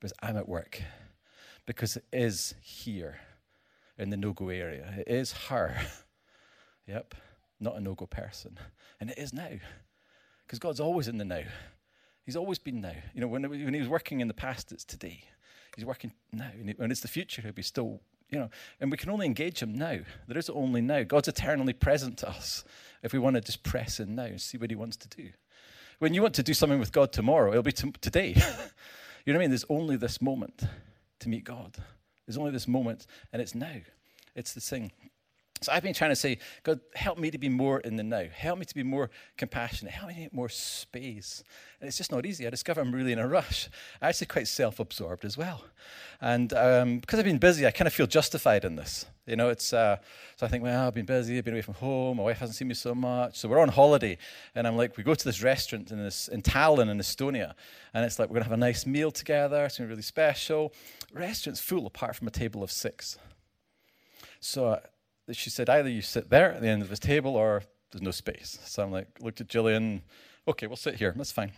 because 0.00 0.12
I'm 0.20 0.36
at 0.36 0.48
work, 0.48 0.82
because 1.64 1.94
it 1.98 2.04
is 2.12 2.56
here 2.60 3.20
in 3.96 4.10
the 4.10 4.16
no 4.16 4.32
go 4.32 4.48
area. 4.48 4.92
It 4.98 5.06
is 5.06 5.30
her. 5.50 5.80
yep, 6.88 7.14
not 7.60 7.76
a 7.76 7.80
no 7.80 7.94
go 7.94 8.06
person. 8.06 8.58
And 8.98 9.08
it 9.08 9.18
is 9.18 9.32
now, 9.32 9.50
because 10.44 10.58
God's 10.58 10.80
always 10.80 11.06
in 11.06 11.18
the 11.18 11.24
now. 11.24 11.44
He's 12.24 12.36
always 12.36 12.58
been 12.58 12.80
now. 12.80 12.94
You 13.14 13.20
know, 13.20 13.28
when, 13.28 13.42
when 13.48 13.74
he 13.74 13.80
was 13.80 13.88
working 13.88 14.20
in 14.20 14.28
the 14.28 14.34
past, 14.34 14.72
it's 14.72 14.84
today. 14.84 15.24
He's 15.76 15.84
working 15.84 16.12
now. 16.32 16.50
And 16.78 16.92
it's 16.92 17.00
the 17.00 17.08
future, 17.08 17.42
he'll 17.42 17.52
be 17.52 17.62
still, 17.62 18.00
you 18.30 18.38
know, 18.38 18.50
and 18.80 18.90
we 18.90 18.96
can 18.96 19.10
only 19.10 19.26
engage 19.26 19.60
him 19.62 19.74
now. 19.74 19.98
There 20.28 20.38
is 20.38 20.50
only 20.50 20.80
now. 20.80 21.02
God's 21.02 21.28
eternally 21.28 21.72
present 21.72 22.18
to 22.18 22.28
us 22.28 22.64
if 23.02 23.12
we 23.12 23.18
want 23.18 23.34
to 23.36 23.40
just 23.40 23.62
press 23.62 23.98
in 23.98 24.14
now 24.14 24.24
and 24.24 24.40
see 24.40 24.58
what 24.58 24.70
he 24.70 24.76
wants 24.76 24.96
to 24.98 25.08
do. 25.08 25.30
When 25.98 26.14
you 26.14 26.22
want 26.22 26.34
to 26.34 26.42
do 26.42 26.54
something 26.54 26.78
with 26.78 26.92
God 26.92 27.12
tomorrow, 27.12 27.50
it'll 27.50 27.62
be 27.62 27.72
t- 27.72 27.92
today. 28.00 28.28
you 29.24 29.32
know 29.32 29.34
what 29.34 29.36
I 29.36 29.38
mean? 29.38 29.50
There's 29.50 29.64
only 29.68 29.96
this 29.96 30.20
moment 30.20 30.62
to 31.20 31.28
meet 31.28 31.44
God. 31.44 31.76
There's 32.26 32.38
only 32.38 32.50
this 32.50 32.68
moment, 32.68 33.06
and 33.32 33.40
it's 33.40 33.54
now. 33.54 33.76
It's 34.34 34.52
the 34.52 34.60
thing. 34.60 34.92
So 35.62 35.72
I've 35.72 35.82
been 35.82 35.94
trying 35.94 36.10
to 36.10 36.16
say, 36.16 36.38
God, 36.62 36.80
help 36.94 37.18
me 37.18 37.30
to 37.30 37.38
be 37.38 37.48
more 37.48 37.80
in 37.80 37.96
the 37.96 38.02
now. 38.02 38.24
Help 38.32 38.58
me 38.58 38.64
to 38.64 38.74
be 38.74 38.82
more 38.82 39.10
compassionate. 39.36 39.92
Help 39.92 40.08
me 40.08 40.14
to 40.14 40.20
get 40.22 40.32
more 40.32 40.48
space. 40.48 41.44
And 41.80 41.88
it's 41.88 41.96
just 41.96 42.12
not 42.12 42.26
easy. 42.26 42.46
I 42.46 42.50
discover 42.50 42.80
I'm 42.80 42.94
really 42.94 43.12
in 43.12 43.18
a 43.18 43.28
rush. 43.28 43.68
I'm 44.00 44.08
actually 44.08 44.26
quite 44.28 44.48
self 44.48 44.80
absorbed 44.80 45.24
as 45.24 45.36
well. 45.36 45.64
And 46.20 46.52
um, 46.52 46.98
because 46.98 47.18
I've 47.18 47.24
been 47.24 47.38
busy, 47.38 47.66
I 47.66 47.70
kind 47.70 47.86
of 47.86 47.94
feel 47.94 48.06
justified 48.06 48.64
in 48.64 48.76
this. 48.76 49.06
You 49.26 49.36
know, 49.36 49.50
it's, 49.50 49.72
uh, 49.72 49.98
so 50.36 50.46
I 50.46 50.48
think, 50.48 50.64
well, 50.64 50.88
I've 50.88 50.94
been 50.94 51.06
busy, 51.06 51.38
I've 51.38 51.44
been 51.44 51.54
away 51.54 51.62
from 51.62 51.74
home, 51.74 52.16
my 52.16 52.24
wife 52.24 52.38
hasn't 52.38 52.56
seen 52.56 52.66
me 52.66 52.74
so 52.74 52.92
much. 52.92 53.38
So 53.38 53.48
we're 53.48 53.60
on 53.60 53.68
holiday, 53.68 54.18
and 54.54 54.66
I'm 54.66 54.76
like, 54.76 54.96
we 54.96 55.04
go 55.04 55.14
to 55.14 55.24
this 55.24 55.42
restaurant 55.42 55.92
in, 55.92 55.98
this, 56.02 56.26
in 56.26 56.42
Tallinn 56.42 56.90
in 56.90 56.98
Estonia, 56.98 57.54
and 57.94 58.04
it's 58.04 58.18
like, 58.18 58.28
we're 58.28 58.34
going 58.34 58.44
to 58.44 58.50
have 58.50 58.58
a 58.58 58.60
nice 58.60 58.84
meal 58.84 59.12
together, 59.12 59.64
it's 59.64 59.76
to 59.76 59.82
be 59.82 59.88
really 59.88 60.02
special. 60.02 60.72
Restaurant's 61.12 61.60
full 61.60 61.86
apart 61.86 62.16
from 62.16 62.26
a 62.26 62.32
table 62.32 62.64
of 62.64 62.72
six. 62.72 63.16
So 64.40 64.80
she 65.30 65.50
said, 65.50 65.68
either 65.68 65.88
you 65.88 66.02
sit 66.02 66.30
there 66.30 66.52
at 66.52 66.60
the 66.60 66.68
end 66.68 66.82
of 66.82 66.88
this 66.88 66.98
table 66.98 67.36
or 67.36 67.62
there's 67.90 68.02
no 68.02 68.10
space. 68.10 68.58
So 68.64 68.82
I'm 68.82 68.90
like, 68.90 69.08
looked 69.20 69.40
at 69.40 69.48
Jillian, 69.48 70.02
okay, 70.48 70.66
we'll 70.66 70.76
sit 70.76 70.96
here, 70.96 71.14
that's 71.16 71.32
fine. 71.32 71.52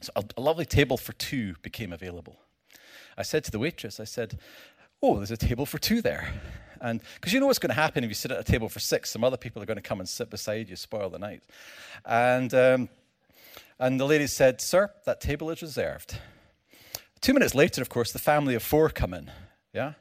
So 0.00 0.12
a, 0.16 0.24
a 0.36 0.40
lovely 0.40 0.66
table 0.66 0.96
for 0.96 1.12
two 1.12 1.54
became 1.62 1.92
available. 1.92 2.40
I 3.16 3.22
said 3.22 3.44
to 3.44 3.50
the 3.50 3.58
waitress, 3.58 4.00
I 4.00 4.04
said, 4.04 4.38
oh, 5.02 5.16
there's 5.16 5.30
a 5.30 5.36
table 5.36 5.66
for 5.66 5.78
two 5.78 6.02
there. 6.02 6.32
And 6.80 7.00
because 7.14 7.32
you 7.32 7.40
know 7.40 7.46
what's 7.46 7.58
going 7.58 7.70
to 7.70 7.74
happen 7.74 8.04
if 8.04 8.10
you 8.10 8.14
sit 8.14 8.30
at 8.30 8.40
a 8.40 8.44
table 8.44 8.68
for 8.68 8.80
six, 8.80 9.10
some 9.10 9.24
other 9.24 9.36
people 9.36 9.62
are 9.62 9.66
going 9.66 9.76
to 9.76 9.82
come 9.82 10.00
and 10.00 10.08
sit 10.08 10.30
beside 10.30 10.68
you, 10.68 10.76
spoil 10.76 11.10
the 11.10 11.18
night. 11.18 11.42
And, 12.04 12.52
um, 12.54 12.88
and 13.78 14.00
the 14.00 14.06
lady 14.06 14.26
said, 14.26 14.60
sir, 14.60 14.90
that 15.04 15.20
table 15.20 15.50
is 15.50 15.62
reserved. 15.62 16.18
Two 17.20 17.34
minutes 17.34 17.54
later, 17.54 17.82
of 17.82 17.90
course, 17.90 18.12
the 18.12 18.18
family 18.18 18.54
of 18.54 18.62
four 18.62 18.88
come 18.88 19.12
in. 19.12 19.30
Yeah? 19.74 19.94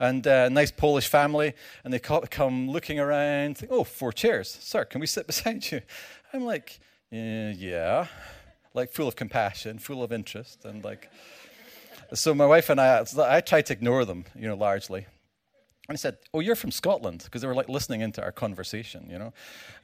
And 0.00 0.26
a 0.26 0.46
uh, 0.46 0.48
nice 0.48 0.70
Polish 0.70 1.08
family, 1.08 1.54
and 1.84 1.92
they 1.92 1.98
come 1.98 2.68
looking 2.68 2.98
around, 2.98 3.58
think, 3.58 3.72
oh, 3.72 3.84
four 3.84 4.12
chairs. 4.12 4.48
Sir, 4.60 4.84
can 4.84 5.00
we 5.00 5.06
sit 5.06 5.26
beside 5.32 5.70
you? 5.70 5.80
I'm 6.32 6.44
like, 6.44 6.80
uh, 7.12 7.52
yeah, 7.56 8.06
like 8.74 8.92
full 8.92 9.08
of 9.08 9.16
compassion, 9.16 9.78
full 9.78 10.02
of 10.02 10.12
interest, 10.12 10.64
and 10.64 10.84
like, 10.84 11.10
so 12.12 12.34
my 12.34 12.46
wife 12.46 12.70
and 12.70 12.80
I, 12.80 13.04
I 13.18 13.40
tried 13.40 13.66
to 13.66 13.72
ignore 13.72 14.04
them, 14.04 14.24
you 14.34 14.48
know, 14.48 14.56
largely. 14.56 15.06
And 15.86 15.96
I 15.96 15.98
said, 15.98 16.16
"Oh, 16.32 16.40
you're 16.40 16.56
from 16.56 16.70
Scotland," 16.70 17.22
because 17.24 17.42
they 17.42 17.46
were 17.46 17.54
like 17.54 17.68
listening 17.68 18.00
into 18.00 18.22
our 18.22 18.32
conversation, 18.32 19.06
you 19.10 19.18
know. 19.18 19.34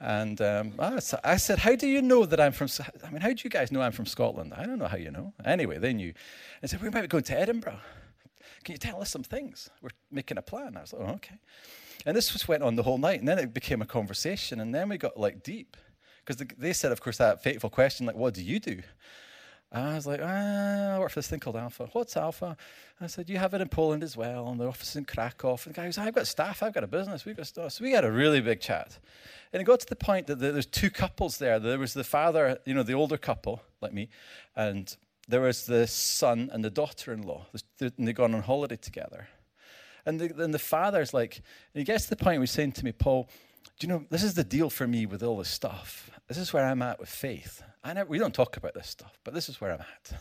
And 0.01 0.41
um, 0.41 0.73
I 0.79 1.37
said, 1.37 1.59
"How 1.59 1.77
do 1.77 1.87
you 1.87 2.01
know 2.01 2.25
that 2.25 2.41
I'm 2.41 2.53
from? 2.53 2.69
I 3.05 3.11
mean, 3.11 3.21
how 3.21 3.29
do 3.29 3.41
you 3.45 3.51
guys 3.51 3.71
know 3.71 3.83
I'm 3.83 3.93
from 3.93 4.07
Scotland? 4.07 4.55
I 4.57 4.65
don't 4.65 4.79
know 4.79 4.87
how 4.87 4.97
you 4.97 5.11
know. 5.11 5.35
Anyway, 5.45 5.77
they 5.77 5.93
knew. 5.93 6.15
I 6.63 6.67
said, 6.67 6.81
"We 6.81 6.89
might 6.89 7.03
be 7.03 7.07
going 7.07 7.25
to 7.25 7.39
Edinburgh." 7.39 7.81
Can 8.65 8.75
you 8.75 8.79
tell 8.79 9.01
us 9.01 9.11
some 9.11 9.23
things? 9.23 9.71
We're 9.83 9.91
making 10.11 10.39
a 10.39 10.43
plan. 10.43 10.77
I 10.77 10.83
was 10.83 10.93
like, 10.93 11.03
oh, 11.09 11.13
okay. 11.15 11.39
And 12.07 12.17
this 12.17 12.31
just 12.31 12.49
went 12.49 12.63
on 12.63 12.77
the 12.77 12.83
whole 12.83 12.99
night. 12.99 13.21
And 13.21 13.29
then 13.29 13.39
it 13.39 13.55
became 13.55 13.83
a 13.83 13.87
conversation. 13.87 14.61
And 14.61 14.75
then 14.75 14.89
we 14.89 14.99
got 14.99 15.19
like 15.19 15.43
deep. 15.43 15.77
Because 16.25 16.45
they 16.59 16.73
said, 16.73 16.93
of 16.93 17.01
course, 17.01 17.17
that 17.17 17.43
fateful 17.43 17.71
question, 17.71 18.07
like, 18.07 18.17
what 18.17 18.35
do 18.35 18.43
you 18.43 18.61
do? 18.61 18.83
And 19.73 19.85
I 19.85 19.95
was 19.95 20.07
like, 20.07 20.21
ah, 20.23 20.97
I 20.97 20.99
work 20.99 21.11
for 21.11 21.21
this 21.21 21.29
thing 21.29 21.41
called 21.41 21.57
Alpha. 21.57 21.89
What's 21.93 22.17
Alpha? 22.17 22.57
And 22.99 23.05
I 23.05 23.07
said, 23.07 23.31
you 23.31 23.39
have 23.39 23.55
it 23.55 23.61
in 23.61 23.69
Poland 23.69 24.03
as 24.03 24.17
well, 24.17 24.49
and 24.49 24.61
the 24.61 24.67
office 24.67 24.97
in 24.97 25.05
Krakow. 25.05 25.53
And 25.65 25.75
the 25.75 25.91
guy 25.93 26.07
I've 26.07 26.15
got 26.15 26.27
staff, 26.27 26.63
I've 26.63 26.75
got 26.75 26.85
a 26.85 26.89
business, 26.89 27.25
we've 27.25 27.37
got 27.37 27.47
stuff. 27.47 27.73
So 27.73 27.85
we 27.85 27.93
had 27.93 28.05
a 28.05 28.11
really 28.11 28.41
big 28.41 28.61
chat. 28.61 28.99
And 29.53 29.63
it 29.63 29.65
got 29.65 29.81
to 29.81 29.87
the 29.87 29.97
point 29.97 30.27
that 30.27 30.41
there's 30.41 30.67
two 30.67 30.91
couples 30.91 31.39
there. 31.39 31.59
There 31.59 31.79
was 31.79 31.95
the 31.95 32.05
father, 32.05 32.59
you 32.67 32.75
know, 32.75 32.83
the 32.83 32.95
older 32.95 33.17
couple, 33.17 33.63
like 33.81 33.93
me, 33.93 34.09
and 34.57 34.97
there 35.31 35.41
was 35.41 35.67
the 35.67 35.87
son 35.87 36.51
and 36.53 36.65
the 36.65 36.71
daughter 36.71 37.13
in 37.13 37.23
law, 37.23 37.47
and 37.81 38.07
they'd 38.07 38.17
gone 38.17 38.35
on 38.35 38.43
holiday 38.43 38.77
together. 38.77 39.29
And 40.05 40.21
the, 40.21 40.43
and 40.43 40.53
the 40.53 40.59
father's 40.59 41.15
like, 41.15 41.43
he 41.75 41.85
gets 41.85 42.05
to 42.05 42.11
the 42.11 42.17
point 42.17 42.39
where 42.39 42.43
he's 42.43 42.51
saying 42.51 42.73
to 42.73 42.85
me, 42.85 42.93
Paul, 42.93 43.29
do 43.79 43.87
you 43.87 43.89
know, 43.93 44.05
this 44.11 44.23
is 44.23 44.35
the 44.35 44.45
deal 44.45 44.71
for 44.71 44.87
me 44.87 45.07
with 45.07 45.23
all 45.23 45.39
this 45.39 45.49
stuff. 45.49 46.11
This 46.27 46.39
is 46.39 46.53
where 46.53 46.67
I'm 46.67 46.83
at 46.83 46.99
with 46.99 47.09
faith. 47.09 47.63
I 47.85 48.03
we 48.05 48.19
don't 48.19 48.35
talk 48.35 48.57
about 48.57 48.75
this 48.75 48.89
stuff, 48.89 49.19
but 49.25 49.35
this 49.35 49.49
is 49.49 49.61
where 49.61 49.73
I'm 49.73 49.81
at. 49.81 50.21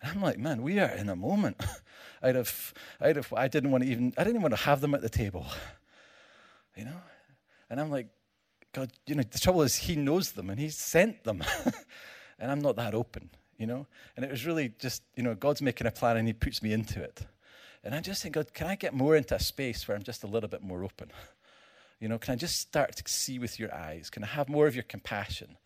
And 0.00 0.12
I'm 0.12 0.22
like, 0.22 0.38
man, 0.38 0.62
we 0.62 0.78
are 0.78 0.90
in 0.90 1.08
a 1.08 1.16
moment. 1.16 1.60
Have, 2.22 2.74
I 3.00 3.48
didn't 3.48 3.70
want 3.70 3.84
to 3.84 3.90
even, 3.90 4.12
I 4.16 4.24
didn't 4.24 4.42
want 4.42 4.52
to 4.52 4.60
have 4.60 4.80
them 4.80 4.94
at 4.94 5.02
the 5.02 5.08
table, 5.08 5.46
you 6.76 6.84
know? 6.84 7.00
And 7.70 7.80
I'm 7.80 7.90
like, 7.90 8.08
God, 8.72 8.90
you 9.06 9.14
know, 9.14 9.22
the 9.22 9.38
trouble 9.38 9.62
is 9.62 9.76
he 9.76 9.94
knows 9.94 10.32
them 10.32 10.50
and 10.50 10.58
he 10.58 10.68
sent 10.68 11.22
them. 11.22 11.44
and 12.38 12.50
I'm 12.50 12.60
not 12.60 12.74
that 12.76 12.94
open 12.94 13.30
you 13.58 13.66
know? 13.66 13.86
And 14.16 14.24
it 14.24 14.30
was 14.30 14.46
really 14.46 14.72
just, 14.78 15.02
you 15.16 15.22
know, 15.22 15.34
God's 15.34 15.60
making 15.60 15.86
a 15.86 15.90
plan 15.90 16.16
and 16.16 16.26
He 16.26 16.32
puts 16.32 16.62
me 16.62 16.72
into 16.72 17.02
it. 17.02 17.26
And 17.84 17.94
I'm 17.94 18.02
just 18.02 18.22
saying, 18.22 18.32
God, 18.32 18.54
can 18.54 18.66
I 18.66 18.76
get 18.76 18.94
more 18.94 19.16
into 19.16 19.34
a 19.34 19.40
space 19.40 19.86
where 19.86 19.96
I'm 19.96 20.02
just 20.02 20.24
a 20.24 20.26
little 20.26 20.48
bit 20.48 20.62
more 20.62 20.84
open? 20.84 21.10
You 22.00 22.08
know, 22.08 22.16
can 22.16 22.34
I 22.34 22.36
just 22.36 22.60
start 22.60 22.94
to 22.94 23.02
see 23.12 23.40
with 23.40 23.58
your 23.58 23.74
eyes? 23.74 24.08
Can 24.08 24.22
I 24.22 24.28
have 24.28 24.48
more 24.48 24.68
of 24.68 24.76
your 24.76 24.84
compassion? 24.84 25.56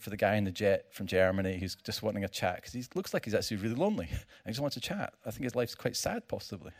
For 0.00 0.10
the 0.10 0.16
guy 0.16 0.36
in 0.36 0.44
the 0.44 0.52
jet 0.52 0.94
from 0.94 1.08
Germany 1.08 1.58
who's 1.58 1.74
just 1.74 2.04
wanting 2.04 2.22
a 2.22 2.28
chat 2.28 2.56
because 2.56 2.72
he 2.72 2.84
looks 2.94 3.12
like 3.12 3.24
he's 3.24 3.34
actually 3.34 3.56
really 3.56 3.74
lonely. 3.74 4.06
And 4.08 4.20
he 4.44 4.50
just 4.52 4.60
wants 4.60 4.74
to 4.74 4.80
chat. 4.80 5.14
I 5.24 5.32
think 5.32 5.42
his 5.42 5.56
life's 5.56 5.74
quite 5.74 5.96
sad, 5.96 6.28
possibly 6.28 6.70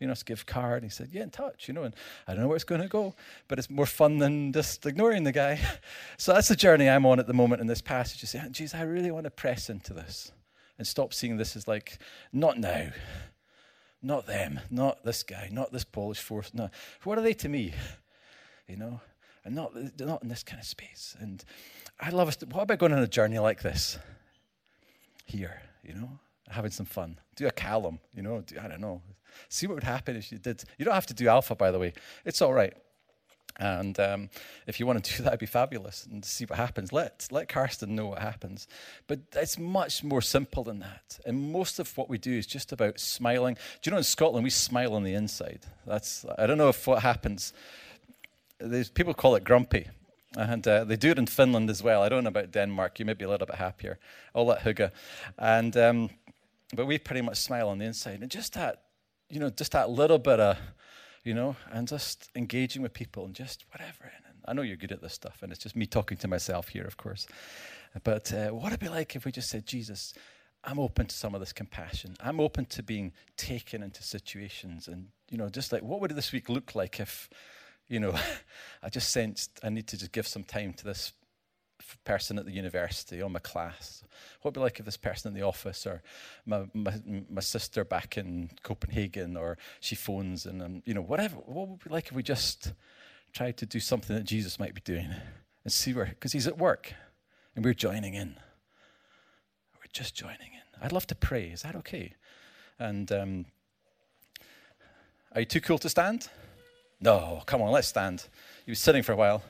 you 0.00 0.06
know, 0.06 0.14
give 0.24 0.46
card. 0.46 0.82
And 0.82 0.90
he 0.90 0.94
said, 0.94 1.10
yeah, 1.12 1.22
in 1.22 1.30
touch, 1.30 1.68
you 1.68 1.74
know, 1.74 1.84
and 1.84 1.94
I 2.26 2.32
don't 2.32 2.42
know 2.42 2.48
where 2.48 2.56
it's 2.56 2.64
going 2.64 2.82
to 2.82 2.88
go, 2.88 3.14
but 3.48 3.58
it's 3.58 3.70
more 3.70 3.86
fun 3.86 4.18
than 4.18 4.52
just 4.52 4.84
ignoring 4.86 5.24
the 5.24 5.32
guy. 5.32 5.60
so 6.16 6.32
that's 6.32 6.48
the 6.48 6.56
journey 6.56 6.88
I'm 6.88 7.06
on 7.06 7.18
at 7.18 7.26
the 7.26 7.34
moment 7.34 7.60
in 7.60 7.66
this 7.66 7.80
passage. 7.80 8.22
You 8.22 8.28
say, 8.28 8.40
ah, 8.42 8.48
geez, 8.50 8.74
I 8.74 8.82
really 8.82 9.10
want 9.10 9.24
to 9.24 9.30
press 9.30 9.70
into 9.70 9.92
this 9.92 10.32
and 10.78 10.86
stop 10.86 11.14
seeing 11.14 11.36
this 11.36 11.56
as 11.56 11.68
like, 11.68 11.98
not 12.32 12.58
now, 12.58 12.90
not 14.02 14.26
them, 14.26 14.60
not 14.70 15.04
this 15.04 15.22
guy, 15.22 15.48
not 15.50 15.72
this 15.72 15.84
Polish 15.84 16.20
force. 16.20 16.52
No, 16.52 16.70
what 17.04 17.18
are 17.18 17.22
they 17.22 17.34
to 17.34 17.48
me? 17.48 17.74
You 18.68 18.76
know, 18.76 19.00
and 19.44 19.54
not, 19.54 19.72
not 20.00 20.22
in 20.22 20.28
this 20.28 20.42
kind 20.42 20.60
of 20.60 20.66
space. 20.66 21.16
And 21.18 21.44
I 22.00 22.10
love 22.10 22.28
us. 22.28 22.36
What 22.50 22.62
about 22.62 22.78
going 22.78 22.92
on 22.92 22.98
a 22.98 23.06
journey 23.06 23.38
like 23.38 23.62
this? 23.62 23.98
Here, 25.26 25.62
you 25.82 25.94
know, 25.94 26.18
having 26.48 26.70
some 26.70 26.86
fun. 26.86 27.18
Do 27.36 27.46
a 27.46 27.50
Callum, 27.50 27.98
you 28.14 28.22
know, 28.22 28.42
do, 28.42 28.56
I 28.62 28.68
don't 28.68 28.80
know. 28.80 29.02
See 29.48 29.66
what 29.66 29.74
would 29.74 29.84
happen 29.84 30.16
if 30.16 30.32
you 30.32 30.38
did. 30.38 30.64
You 30.78 30.84
don't 30.84 30.94
have 30.94 31.06
to 31.06 31.14
do 31.14 31.28
alpha, 31.28 31.54
by 31.54 31.70
the 31.70 31.78
way. 31.78 31.92
It's 32.24 32.42
all 32.42 32.52
right. 32.52 32.74
And 33.58 33.98
um, 34.00 34.30
if 34.66 34.80
you 34.80 34.86
want 34.86 35.04
to 35.04 35.16
do 35.16 35.22
that, 35.24 35.28
it'd 35.28 35.40
be 35.40 35.46
fabulous 35.46 36.06
and 36.10 36.24
see 36.24 36.44
what 36.44 36.58
happens. 36.58 36.92
Let, 36.92 37.28
let 37.30 37.48
Karsten 37.48 37.94
know 37.94 38.06
what 38.06 38.18
happens. 38.18 38.66
But 39.06 39.20
it's 39.34 39.58
much 39.58 40.02
more 40.02 40.22
simple 40.22 40.64
than 40.64 40.80
that. 40.80 41.20
And 41.24 41.52
most 41.52 41.78
of 41.78 41.96
what 41.96 42.08
we 42.08 42.18
do 42.18 42.32
is 42.32 42.46
just 42.46 42.72
about 42.72 42.98
smiling. 42.98 43.54
Do 43.54 43.88
you 43.88 43.92
know 43.92 43.98
in 43.98 44.04
Scotland, 44.04 44.44
we 44.44 44.50
smile 44.50 44.94
on 44.94 45.04
the 45.04 45.14
inside? 45.14 45.60
That's, 45.86 46.24
I 46.38 46.46
don't 46.46 46.58
know 46.58 46.68
if 46.68 46.86
what 46.86 47.02
happens, 47.02 47.52
There's, 48.58 48.90
people 48.90 49.14
call 49.14 49.36
it 49.36 49.44
grumpy. 49.44 49.88
And 50.36 50.66
uh, 50.66 50.82
they 50.82 50.96
do 50.96 51.10
it 51.12 51.18
in 51.18 51.26
Finland 51.26 51.70
as 51.70 51.80
well. 51.80 52.02
I 52.02 52.08
don't 52.08 52.24
know 52.24 52.28
about 52.28 52.50
Denmark. 52.50 52.98
You 52.98 53.04
may 53.04 53.14
be 53.14 53.24
a 53.24 53.28
little 53.28 53.46
bit 53.46 53.54
happier. 53.54 54.00
All 54.32 54.46
that 54.46 54.64
hygge. 54.64 54.90
And, 55.38 55.76
um, 55.76 56.10
but 56.74 56.86
we 56.86 56.98
pretty 56.98 57.20
much 57.20 57.36
smile 57.36 57.68
on 57.68 57.78
the 57.78 57.84
inside. 57.84 58.20
And 58.20 58.28
just 58.28 58.54
that 58.54 58.82
you 59.28 59.40
know, 59.40 59.50
just 59.50 59.72
that 59.72 59.90
little 59.90 60.18
bit 60.18 60.40
of 60.40 60.58
you 61.24 61.32
know, 61.32 61.56
and 61.72 61.88
just 61.88 62.30
engaging 62.36 62.82
with 62.82 62.92
people 62.92 63.24
and 63.24 63.34
just 63.34 63.64
whatever. 63.72 64.12
And 64.26 64.34
I 64.44 64.52
know 64.52 64.62
you're 64.62 64.76
good 64.76 64.92
at 64.92 65.00
this 65.00 65.14
stuff, 65.14 65.42
and 65.42 65.50
it's 65.50 65.62
just 65.62 65.74
me 65.74 65.86
talking 65.86 66.18
to 66.18 66.28
myself 66.28 66.68
here, 66.68 66.84
of 66.84 66.96
course. 66.98 67.26
But 68.02 68.32
uh, 68.32 68.50
what 68.50 68.64
would 68.64 68.72
it 68.74 68.80
be 68.80 68.88
like 68.88 69.16
if 69.16 69.24
we 69.24 69.32
just 69.32 69.48
said, 69.48 69.66
Jesus, 69.66 70.12
I'm 70.62 70.78
open 70.78 71.06
to 71.06 71.14
some 71.14 71.34
of 71.34 71.40
this 71.40 71.52
compassion. 71.52 72.16
I'm 72.20 72.40
open 72.40 72.66
to 72.66 72.82
being 72.82 73.12
taken 73.36 73.82
into 73.82 74.02
situations. 74.02 74.86
And, 74.86 75.08
you 75.30 75.38
know, 75.38 75.48
just 75.48 75.72
like, 75.72 75.82
what 75.82 76.00
would 76.00 76.10
this 76.10 76.32
week 76.32 76.48
look 76.48 76.74
like 76.74 77.00
if, 77.00 77.30
you 77.88 78.00
know, 78.00 78.14
I 78.82 78.90
just 78.90 79.10
sensed 79.10 79.60
I 79.62 79.70
need 79.70 79.86
to 79.88 79.96
just 79.96 80.12
give 80.12 80.26
some 80.26 80.44
time 80.44 80.74
to 80.74 80.84
this 80.84 81.12
person 82.04 82.38
at 82.38 82.44
the 82.44 82.52
university 82.52 83.22
or 83.22 83.30
my 83.30 83.38
class? 83.38 84.02
What 84.40 84.50
would 84.50 84.60
be 84.60 84.60
like 84.60 84.78
if 84.78 84.84
this 84.84 84.96
person 84.96 85.28
in 85.28 85.34
the 85.34 85.46
office 85.46 85.86
or 85.86 86.02
my, 86.46 86.64
my, 86.74 86.94
my 87.30 87.40
sister 87.40 87.84
back 87.84 88.16
in 88.16 88.50
Copenhagen 88.62 89.36
or 89.36 89.58
she 89.80 89.94
phones 89.94 90.46
and, 90.46 90.62
um, 90.62 90.82
you 90.84 90.94
know, 90.94 91.02
whatever. 91.02 91.36
What 91.36 91.68
would 91.68 91.84
be 91.84 91.90
like 91.90 92.06
if 92.08 92.12
we 92.12 92.22
just 92.22 92.72
tried 93.32 93.56
to 93.58 93.66
do 93.66 93.80
something 93.80 94.14
that 94.14 94.24
Jesus 94.24 94.58
might 94.58 94.74
be 94.74 94.80
doing 94.80 95.08
and 95.64 95.72
see 95.72 95.92
where, 95.92 96.06
because 96.06 96.32
he's 96.32 96.46
at 96.46 96.58
work 96.58 96.94
and 97.56 97.64
we're 97.64 97.74
joining 97.74 98.14
in. 98.14 98.36
We're 99.76 99.92
just 99.92 100.14
joining 100.14 100.52
in. 100.52 100.82
I'd 100.82 100.92
love 100.92 101.06
to 101.08 101.14
pray. 101.14 101.46
Is 101.46 101.62
that 101.62 101.74
okay? 101.76 102.14
And 102.78 103.10
um, 103.12 103.46
are 105.32 105.40
you 105.40 105.46
too 105.46 105.60
cool 105.60 105.78
to 105.78 105.88
stand? 105.88 106.28
No, 107.00 107.42
come 107.46 107.60
on, 107.60 107.72
let's 107.72 107.88
stand. 107.88 108.28
You've 108.60 108.74
been 108.74 108.76
sitting 108.76 109.02
for 109.02 109.12
a 109.12 109.16
while. 109.16 109.42